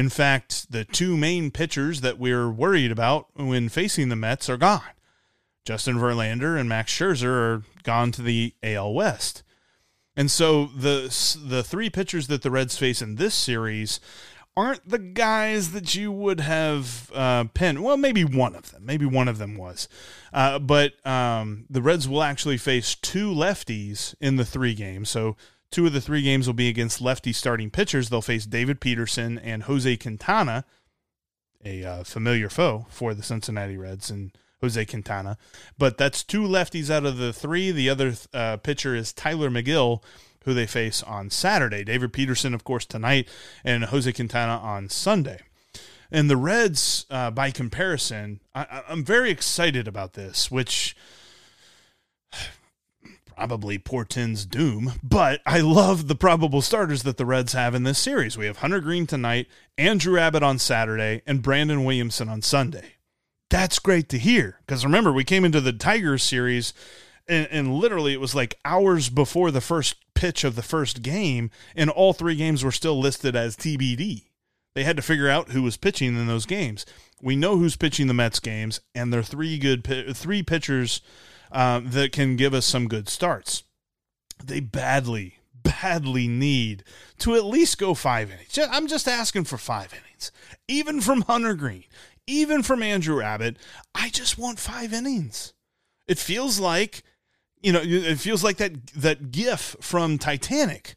In 0.00 0.08
fact, 0.08 0.72
the 0.72 0.86
two 0.86 1.14
main 1.14 1.50
pitchers 1.50 2.00
that 2.00 2.18
we're 2.18 2.50
worried 2.50 2.90
about 2.90 3.26
when 3.34 3.68
facing 3.68 4.08
the 4.08 4.16
Mets 4.16 4.48
are 4.48 4.56
gone. 4.56 4.94
Justin 5.66 5.96
Verlander 5.96 6.58
and 6.58 6.70
Max 6.70 6.90
Scherzer 6.90 7.26
are 7.26 7.62
gone 7.82 8.10
to 8.12 8.22
the 8.22 8.54
AL 8.62 8.94
West. 8.94 9.42
And 10.16 10.30
so 10.30 10.64
the 10.64 11.14
the 11.44 11.62
three 11.62 11.90
pitchers 11.90 12.28
that 12.28 12.40
the 12.40 12.50
Reds 12.50 12.78
face 12.78 13.02
in 13.02 13.16
this 13.16 13.34
series 13.34 14.00
aren't 14.56 14.88
the 14.88 14.98
guys 14.98 15.72
that 15.72 15.94
you 15.94 16.10
would 16.10 16.40
have 16.40 17.12
uh, 17.14 17.44
penned. 17.52 17.84
Well, 17.84 17.98
maybe 17.98 18.24
one 18.24 18.56
of 18.56 18.70
them. 18.70 18.86
Maybe 18.86 19.04
one 19.04 19.28
of 19.28 19.36
them 19.36 19.54
was. 19.54 19.86
Uh, 20.32 20.58
but 20.58 20.94
um, 21.06 21.66
the 21.68 21.82
Reds 21.82 22.08
will 22.08 22.22
actually 22.22 22.56
face 22.56 22.94
two 22.94 23.30
lefties 23.30 24.14
in 24.18 24.36
the 24.36 24.46
three 24.46 24.72
games. 24.72 25.10
So 25.10 25.36
Two 25.70 25.86
of 25.86 25.92
the 25.92 26.00
three 26.00 26.22
games 26.22 26.46
will 26.46 26.54
be 26.54 26.68
against 26.68 27.00
lefty 27.00 27.32
starting 27.32 27.70
pitchers. 27.70 28.08
They'll 28.08 28.22
face 28.22 28.46
David 28.46 28.80
Peterson 28.80 29.38
and 29.38 29.64
Jose 29.64 29.96
Quintana, 29.98 30.64
a 31.64 31.84
uh, 31.84 32.04
familiar 32.04 32.48
foe 32.48 32.86
for 32.88 33.14
the 33.14 33.22
Cincinnati 33.22 33.76
Reds 33.76 34.10
and 34.10 34.32
Jose 34.60 34.84
Quintana. 34.86 35.38
But 35.78 35.96
that's 35.96 36.24
two 36.24 36.42
lefties 36.42 36.90
out 36.90 37.06
of 37.06 37.18
the 37.18 37.32
three. 37.32 37.70
The 37.70 37.88
other 37.88 38.14
uh, 38.34 38.56
pitcher 38.58 38.94
is 38.94 39.12
Tyler 39.12 39.48
Megill, 39.48 40.02
who 40.44 40.54
they 40.54 40.66
face 40.66 41.02
on 41.02 41.30
Saturday. 41.30 41.84
David 41.84 42.12
Peterson, 42.12 42.54
of 42.54 42.64
course, 42.64 42.84
tonight, 42.84 43.28
and 43.64 43.84
Jose 43.84 44.12
Quintana 44.12 44.56
on 44.58 44.88
Sunday. 44.88 45.40
And 46.10 46.28
the 46.28 46.36
Reds, 46.36 47.06
uh, 47.10 47.30
by 47.30 47.50
comparison, 47.52 48.40
I, 48.54 48.82
I'm 48.88 49.04
very 49.04 49.30
excited 49.30 49.86
about 49.86 50.14
this, 50.14 50.50
which 50.50 50.96
probably 53.40 53.78
portends 53.78 54.44
doom, 54.44 54.92
but 55.02 55.40
I 55.46 55.60
love 55.60 56.08
the 56.08 56.14
probable 56.14 56.60
starters 56.60 57.04
that 57.04 57.16
the 57.16 57.24
Reds 57.24 57.54
have 57.54 57.74
in 57.74 57.84
this 57.84 57.98
series. 57.98 58.36
We 58.36 58.44
have 58.44 58.58
Hunter 58.58 58.80
Greene 58.80 59.06
tonight, 59.06 59.46
Andrew 59.78 60.18
Abbott 60.18 60.42
on 60.42 60.58
Saturday, 60.58 61.22
and 61.26 61.40
Brandon 61.40 61.82
Williamson 61.82 62.28
on 62.28 62.42
Sunday. 62.42 62.96
That's 63.48 63.78
great 63.78 64.10
to 64.10 64.18
hear 64.18 64.58
because 64.66 64.84
remember, 64.84 65.10
we 65.10 65.24
came 65.24 65.46
into 65.46 65.62
the 65.62 65.72
Tigers 65.72 66.22
series 66.22 66.74
and, 67.26 67.48
and, 67.50 67.74
literally 67.74 68.12
it 68.12 68.20
was 68.20 68.34
like 68.34 68.58
hours 68.62 69.08
before 69.08 69.50
the 69.50 69.62
first 69.62 69.96
pitch 70.12 70.44
of 70.44 70.54
the 70.54 70.62
first 70.62 71.00
game, 71.00 71.50
and 71.74 71.88
all 71.88 72.12
three 72.12 72.36
games 72.36 72.62
were 72.62 72.70
still 72.70 73.00
listed 73.00 73.34
as 73.34 73.56
TBD. 73.56 74.24
They 74.74 74.84
had 74.84 74.96
to 74.96 75.02
figure 75.02 75.30
out 75.30 75.52
who 75.52 75.62
was 75.62 75.78
pitching 75.78 76.14
in 76.14 76.26
those 76.26 76.44
games. 76.44 76.84
We 77.22 77.36
know 77.36 77.56
who's 77.56 77.76
pitching 77.76 78.06
the 78.06 78.12
Mets 78.12 78.38
games, 78.38 78.80
and 78.94 79.10
they're 79.10 79.22
three 79.22 79.58
good 79.58 80.14
three 80.14 80.42
pitchers 80.42 81.00
uh, 81.52 81.80
that 81.84 82.12
can 82.12 82.36
give 82.36 82.54
us 82.54 82.66
some 82.66 82.88
good 82.88 83.08
starts. 83.08 83.64
They 84.42 84.60
badly, 84.60 85.38
badly 85.62 86.28
need 86.28 86.84
to 87.18 87.34
at 87.34 87.44
least 87.44 87.78
go 87.78 87.94
five 87.94 88.30
innings. 88.30 88.58
I'm 88.70 88.86
just 88.86 89.08
asking 89.08 89.44
for 89.44 89.58
five 89.58 89.92
innings. 89.92 90.32
Even 90.68 91.00
from 91.00 91.22
Hunter 91.22 91.54
Greene, 91.54 91.84
even 92.26 92.62
from 92.62 92.82
Andrew 92.82 93.22
Abbott, 93.22 93.56
I 93.94 94.08
just 94.10 94.38
want 94.38 94.58
five 94.58 94.92
innings. 94.92 95.52
It 96.06 96.18
feels 96.18 96.58
like, 96.58 97.02
you 97.60 97.72
know, 97.72 97.80
it 97.82 98.18
feels 98.18 98.42
like 98.42 98.56
that 98.56 98.86
that 98.88 99.30
gif 99.30 99.76
from 99.80 100.18
Titanic. 100.18 100.96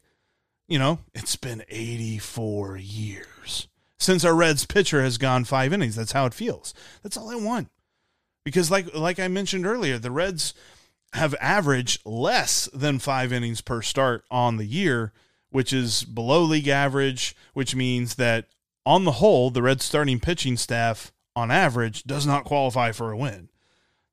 You 0.66 0.78
know, 0.78 1.00
it's 1.14 1.36
been 1.36 1.62
84 1.68 2.78
years 2.78 3.68
since 3.98 4.24
our 4.24 4.34
Reds 4.34 4.64
pitcher 4.64 5.02
has 5.02 5.18
gone 5.18 5.44
five 5.44 5.74
innings. 5.74 5.96
That's 5.96 6.12
how 6.12 6.24
it 6.24 6.32
feels. 6.32 6.72
That's 7.02 7.18
all 7.18 7.30
I 7.30 7.36
want 7.36 7.68
because 8.44 8.70
like 8.70 8.94
like 8.94 9.18
I 9.18 9.28
mentioned 9.28 9.66
earlier, 9.66 9.98
the 9.98 10.10
Reds 10.10 10.54
have 11.14 11.34
averaged 11.40 12.04
less 12.04 12.68
than 12.72 12.98
5 12.98 13.32
innings 13.32 13.60
per 13.60 13.80
start 13.82 14.24
on 14.30 14.56
the 14.56 14.64
year, 14.64 15.12
which 15.50 15.72
is 15.72 16.02
below 16.02 16.42
league 16.42 16.68
average, 16.68 17.36
which 17.52 17.76
means 17.76 18.16
that 18.16 18.46
on 18.84 19.04
the 19.04 19.12
whole, 19.12 19.50
the 19.50 19.62
Reds 19.62 19.84
starting 19.84 20.20
pitching 20.20 20.56
staff 20.56 21.12
on 21.36 21.50
average 21.50 22.04
does 22.04 22.26
not 22.26 22.44
qualify 22.44 22.92
for 22.92 23.10
a 23.10 23.16
win. 23.16 23.48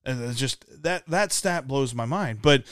And 0.06 0.36
just 0.36 0.84
that 0.84 1.06
that 1.08 1.32
stat 1.32 1.68
blows 1.68 1.94
my 1.94 2.06
mind. 2.06 2.42
But 2.42 2.64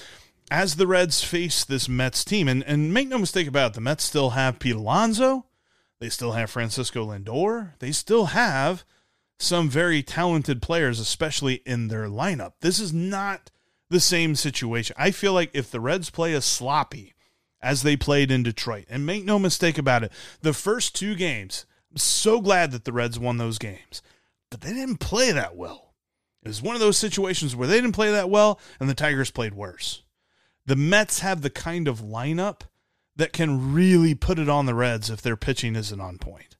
as 0.49 0.75
the 0.75 0.87
Reds 0.87 1.23
face 1.23 1.63
this 1.63 1.87
Mets 1.87 2.25
team, 2.25 2.47
and, 2.47 2.63
and 2.63 2.93
make 2.93 3.07
no 3.07 3.19
mistake 3.19 3.47
about 3.47 3.71
it, 3.71 3.73
the 3.75 3.81
Mets 3.81 4.03
still 4.03 4.31
have 4.31 4.59
Pete 4.59 4.75
Alonso, 4.75 5.45
they 5.99 6.09
still 6.09 6.31
have 6.31 6.49
Francisco 6.49 7.05
Lindor, 7.07 7.73
they 7.79 7.91
still 7.91 8.27
have 8.27 8.83
some 9.39 9.69
very 9.69 10.03
talented 10.03 10.61
players, 10.61 10.99
especially 10.99 11.55
in 11.65 11.87
their 11.87 12.07
lineup. 12.07 12.53
This 12.59 12.79
is 12.79 12.93
not 12.93 13.49
the 13.89 14.01
same 14.01 14.35
situation. 14.35 14.95
I 14.99 15.11
feel 15.11 15.33
like 15.33 15.49
if 15.53 15.71
the 15.71 15.79
Reds 15.79 16.09
play 16.09 16.33
as 16.33 16.45
sloppy 16.45 17.15
as 17.61 17.81
they 17.81 17.97
played 17.97 18.31
in 18.31 18.43
Detroit, 18.43 18.85
and 18.89 19.05
make 19.05 19.25
no 19.25 19.39
mistake 19.39 19.77
about 19.77 20.03
it, 20.03 20.11
the 20.41 20.53
first 20.53 20.95
two 20.95 21.15
games, 21.15 21.65
I'm 21.91 21.97
so 21.97 22.39
glad 22.39 22.71
that 22.71 22.85
the 22.85 22.93
Reds 22.93 23.17
won 23.17 23.37
those 23.37 23.57
games, 23.57 24.01
but 24.49 24.61
they 24.61 24.73
didn't 24.73 24.97
play 24.97 25.31
that 25.31 25.55
well. 25.55 25.93
It 26.43 26.47
was 26.47 26.61
one 26.61 26.75
of 26.75 26.81
those 26.81 26.97
situations 26.97 27.55
where 27.55 27.67
they 27.67 27.75
didn't 27.75 27.95
play 27.95 28.11
that 28.11 28.29
well 28.29 28.59
and 28.79 28.89
the 28.89 28.93
Tigers 28.93 29.31
played 29.31 29.53
worse. 29.53 30.03
The 30.65 30.77
Mets 30.77 31.19
have 31.19 31.41
the 31.41 31.49
kind 31.49 31.87
of 31.87 31.99
lineup 31.99 32.61
that 33.15 33.33
can 33.33 33.73
really 33.73 34.15
put 34.15 34.39
it 34.39 34.47
on 34.47 34.65
the 34.65 34.75
Reds 34.75 35.09
if 35.09 35.21
their 35.21 35.35
pitching 35.35 35.75
isn't 35.75 35.99
on 35.99 36.17
point 36.17 36.55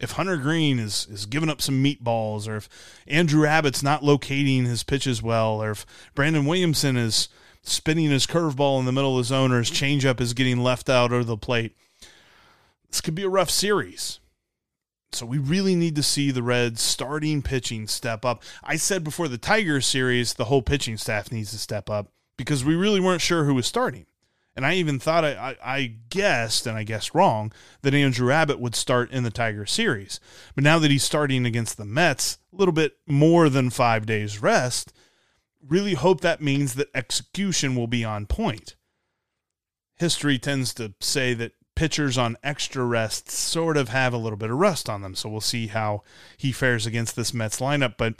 if 0.00 0.12
Hunter 0.12 0.36
Greene 0.36 0.78
is 0.78 1.06
is 1.10 1.26
giving 1.26 1.48
up 1.48 1.60
some 1.60 1.82
meatballs, 1.82 2.48
or 2.48 2.56
if 2.56 2.68
Andrew 3.06 3.46
Abbott's 3.46 3.82
not 3.82 4.04
locating 4.04 4.64
his 4.64 4.82
pitches 4.82 5.22
well, 5.22 5.62
or 5.62 5.72
if 5.72 5.86
Brandon 6.14 6.44
Williamson 6.46 6.96
is 6.96 7.28
spinning 7.62 8.10
his 8.10 8.26
curveball 8.26 8.78
in 8.78 8.86
the 8.86 8.92
middle 8.92 9.18
of 9.18 9.24
the 9.24 9.28
zone, 9.28 9.52
or 9.52 9.58
his 9.58 9.70
changeup 9.70 10.20
is 10.20 10.34
getting 10.34 10.58
left 10.58 10.88
out 10.88 11.12
of 11.12 11.26
the 11.26 11.36
plate, 11.36 11.76
this 12.88 13.00
could 13.00 13.14
be 13.14 13.24
a 13.24 13.28
rough 13.28 13.50
series. 13.50 14.20
So 15.12 15.24
we 15.24 15.38
really 15.38 15.74
need 15.74 15.96
to 15.96 16.02
see 16.02 16.30
the 16.30 16.42
Reds 16.42 16.82
starting 16.82 17.42
pitching 17.42 17.88
step 17.88 18.24
up. 18.24 18.42
I 18.62 18.76
said 18.76 19.02
before 19.02 19.26
the 19.26 19.38
Tigers 19.38 19.86
series, 19.86 20.34
the 20.34 20.44
whole 20.44 20.62
pitching 20.62 20.98
staff 20.98 21.32
needs 21.32 21.50
to 21.52 21.58
step 21.58 21.88
up 21.88 22.12
because 22.36 22.64
we 22.64 22.74
really 22.74 23.00
weren't 23.00 23.22
sure 23.22 23.44
who 23.44 23.54
was 23.54 23.66
starting. 23.66 24.06
And 24.58 24.66
I 24.66 24.74
even 24.74 24.98
thought 24.98 25.24
I, 25.24 25.34
I, 25.36 25.56
I 25.62 25.94
guessed, 26.10 26.66
and 26.66 26.76
I 26.76 26.82
guessed 26.82 27.14
wrong, 27.14 27.52
that 27.82 27.94
Andrew 27.94 28.32
Abbott 28.32 28.58
would 28.58 28.74
start 28.74 29.08
in 29.12 29.22
the 29.22 29.30
Tiger 29.30 29.64
series. 29.64 30.18
But 30.56 30.64
now 30.64 30.80
that 30.80 30.90
he's 30.90 31.04
starting 31.04 31.46
against 31.46 31.76
the 31.76 31.84
Mets, 31.84 32.38
a 32.52 32.56
little 32.56 32.72
bit 32.72 32.96
more 33.06 33.48
than 33.48 33.70
five 33.70 34.04
days 34.04 34.42
rest, 34.42 34.92
really 35.64 35.94
hope 35.94 36.22
that 36.22 36.42
means 36.42 36.74
that 36.74 36.88
execution 36.92 37.76
will 37.76 37.86
be 37.86 38.04
on 38.04 38.26
point. 38.26 38.74
History 39.94 40.40
tends 40.40 40.74
to 40.74 40.92
say 40.98 41.34
that 41.34 41.52
pitchers 41.76 42.18
on 42.18 42.36
extra 42.42 42.84
rest 42.84 43.30
sort 43.30 43.76
of 43.76 43.90
have 43.90 44.12
a 44.12 44.18
little 44.18 44.36
bit 44.36 44.50
of 44.50 44.58
rust 44.58 44.88
on 44.88 45.02
them. 45.02 45.14
So 45.14 45.28
we'll 45.28 45.40
see 45.40 45.68
how 45.68 46.02
he 46.36 46.50
fares 46.50 46.84
against 46.84 47.14
this 47.14 47.32
Mets 47.32 47.60
lineup. 47.60 47.94
But 47.96 48.14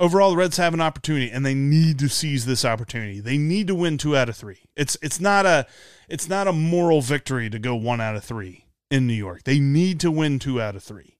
overall, 0.00 0.30
the 0.30 0.38
Reds 0.38 0.56
have 0.56 0.74
an 0.74 0.80
opportunity, 0.80 1.30
and 1.30 1.46
they 1.46 1.54
need 1.54 1.98
to 2.00 2.08
seize 2.08 2.46
this 2.46 2.64
opportunity. 2.64 3.20
They 3.20 3.38
need 3.38 3.68
to 3.68 3.74
win 3.74 3.98
two 3.98 4.16
out 4.16 4.28
of 4.28 4.36
three. 4.36 4.62
It's 4.74 4.96
it's 5.02 5.20
not 5.20 5.46
a 5.46 5.66
it's 6.08 6.28
not 6.28 6.48
a 6.48 6.52
moral 6.52 7.02
victory 7.02 7.48
to 7.50 7.58
go 7.58 7.76
one 7.76 8.00
out 8.00 8.16
of 8.16 8.24
three 8.24 8.64
in 8.90 9.06
New 9.06 9.14
York. 9.14 9.44
They 9.44 9.60
need 9.60 10.00
to 10.00 10.10
win 10.10 10.38
two 10.38 10.60
out 10.60 10.74
of 10.74 10.82
three, 10.82 11.18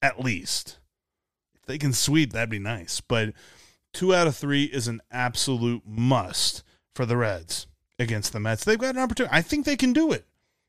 at 0.00 0.20
least. 0.20 0.78
If 1.54 1.66
they 1.66 1.76
can 1.76 1.92
sweep, 1.92 2.32
that'd 2.32 2.48
be 2.48 2.58
nice. 2.58 3.02
But 3.02 3.34
two 3.92 4.14
out 4.14 4.28
of 4.28 4.36
three 4.36 4.64
is 4.64 4.88
an 4.88 5.02
absolute 5.10 5.82
must 5.86 6.62
for 6.94 7.04
the 7.04 7.16
Reds 7.16 7.66
against 7.98 8.32
the 8.32 8.40
Mets. 8.40 8.64
They've 8.64 8.78
got 8.78 8.94
an 8.94 9.02
opportunity. 9.02 9.34
I 9.34 9.42
think 9.42 9.66
they 9.66 9.76
can 9.76 9.92
do 9.92 10.12
it. 10.12 10.24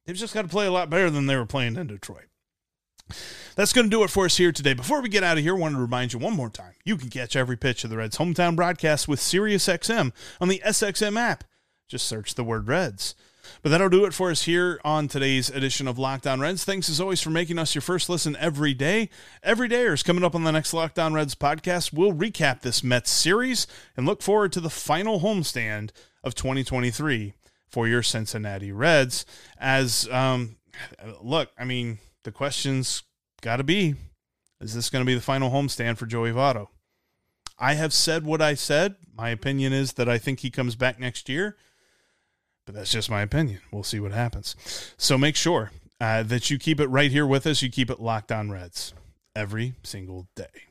They've 0.05 0.15
just 0.15 0.33
got 0.33 0.41
to 0.41 0.47
play 0.47 0.65
a 0.65 0.71
lot 0.71 0.89
better 0.89 1.09
than 1.09 1.27
they 1.27 1.35
were 1.35 1.45
playing 1.45 1.75
in 1.75 1.87
Detroit. 1.87 2.25
That's 3.55 3.73
going 3.73 3.85
to 3.85 3.95
do 3.95 4.03
it 4.03 4.09
for 4.09 4.25
us 4.25 4.37
here 4.37 4.51
today. 4.51 4.73
Before 4.73 5.01
we 5.01 5.09
get 5.09 5.23
out 5.23 5.37
of 5.37 5.43
here, 5.43 5.55
I 5.55 5.59
want 5.59 5.75
to 5.75 5.81
remind 5.81 6.13
you 6.13 6.19
one 6.19 6.35
more 6.35 6.49
time 6.49 6.73
you 6.83 6.97
can 6.97 7.09
catch 7.09 7.35
every 7.35 7.57
pitch 7.57 7.83
of 7.83 7.89
the 7.89 7.97
Reds' 7.97 8.17
hometown 8.17 8.55
broadcast 8.55 9.07
with 9.07 9.19
SiriusXM 9.19 10.11
on 10.39 10.47
the 10.47 10.61
SXM 10.65 11.19
app. 11.19 11.43
Just 11.87 12.07
search 12.07 12.35
the 12.35 12.43
word 12.43 12.67
Reds. 12.67 13.15
But 13.61 13.69
that'll 13.69 13.89
do 13.89 14.05
it 14.05 14.13
for 14.13 14.31
us 14.31 14.43
here 14.43 14.79
on 14.83 15.07
today's 15.07 15.49
edition 15.49 15.87
of 15.87 15.99
Locked 15.99 16.25
On 16.25 16.39
Reds. 16.39 16.63
Thanks 16.63 16.89
as 16.89 17.01
always 17.01 17.21
for 17.21 17.29
making 17.29 17.59
us 17.59 17.75
your 17.75 17.81
first 17.81 18.09
listen 18.09 18.35
every 18.37 18.73
day. 18.73 19.09
Every 19.43 19.67
day 19.67 19.83
is 19.83 20.03
coming 20.03 20.23
up 20.23 20.35
on 20.35 20.43
the 20.43 20.51
next 20.51 20.73
Locked 20.73 20.99
On 20.99 21.13
Reds 21.13 21.35
podcast. 21.35 21.93
We'll 21.93 22.13
recap 22.13 22.61
this 22.61 22.83
Mets 22.83 23.11
series 23.11 23.67
and 23.97 24.05
look 24.05 24.21
forward 24.21 24.51
to 24.53 24.61
the 24.61 24.69
final 24.69 25.19
homestand 25.19 25.91
of 26.23 26.35
2023 26.35 27.33
for 27.67 27.87
your 27.87 28.03
Cincinnati 28.03 28.71
Reds. 28.71 29.25
As 29.57 30.07
um, 30.09 30.57
look, 31.21 31.49
I 31.57 31.65
mean, 31.65 31.99
the 32.23 32.31
questions 32.31 33.03
got 33.41 33.57
to 33.57 33.63
be: 33.63 33.95
Is 34.59 34.73
this 34.73 34.89
going 34.89 35.01
to 35.01 35.09
be 35.09 35.15
the 35.15 35.21
final 35.21 35.51
homestand 35.51 35.97
for 35.97 36.05
Joey 36.05 36.31
Votto? 36.31 36.67
I 37.57 37.75
have 37.75 37.93
said 37.93 38.25
what 38.25 38.41
I 38.41 38.55
said. 38.55 38.95
My 39.15 39.29
opinion 39.29 39.71
is 39.71 39.93
that 39.93 40.09
I 40.09 40.17
think 40.17 40.39
he 40.39 40.49
comes 40.49 40.75
back 40.75 40.99
next 40.99 41.29
year, 41.29 41.57
but 42.65 42.73
that's 42.73 42.91
just 42.91 43.09
my 43.09 43.21
opinion. 43.21 43.59
We'll 43.71 43.83
see 43.83 43.99
what 43.99 44.11
happens. 44.11 44.55
So 44.97 45.17
make 45.17 45.35
sure 45.35 45.71
uh, 45.99 46.23
that 46.23 46.49
you 46.49 46.57
keep 46.57 46.79
it 46.79 46.87
right 46.87 47.11
here 47.11 47.27
with 47.27 47.45
us. 47.45 47.61
You 47.61 47.69
keep 47.69 47.91
it 47.91 47.99
locked 47.99 48.31
on 48.31 48.49
Reds 48.49 48.93
every 49.35 49.75
single 49.83 50.27
day. 50.35 50.70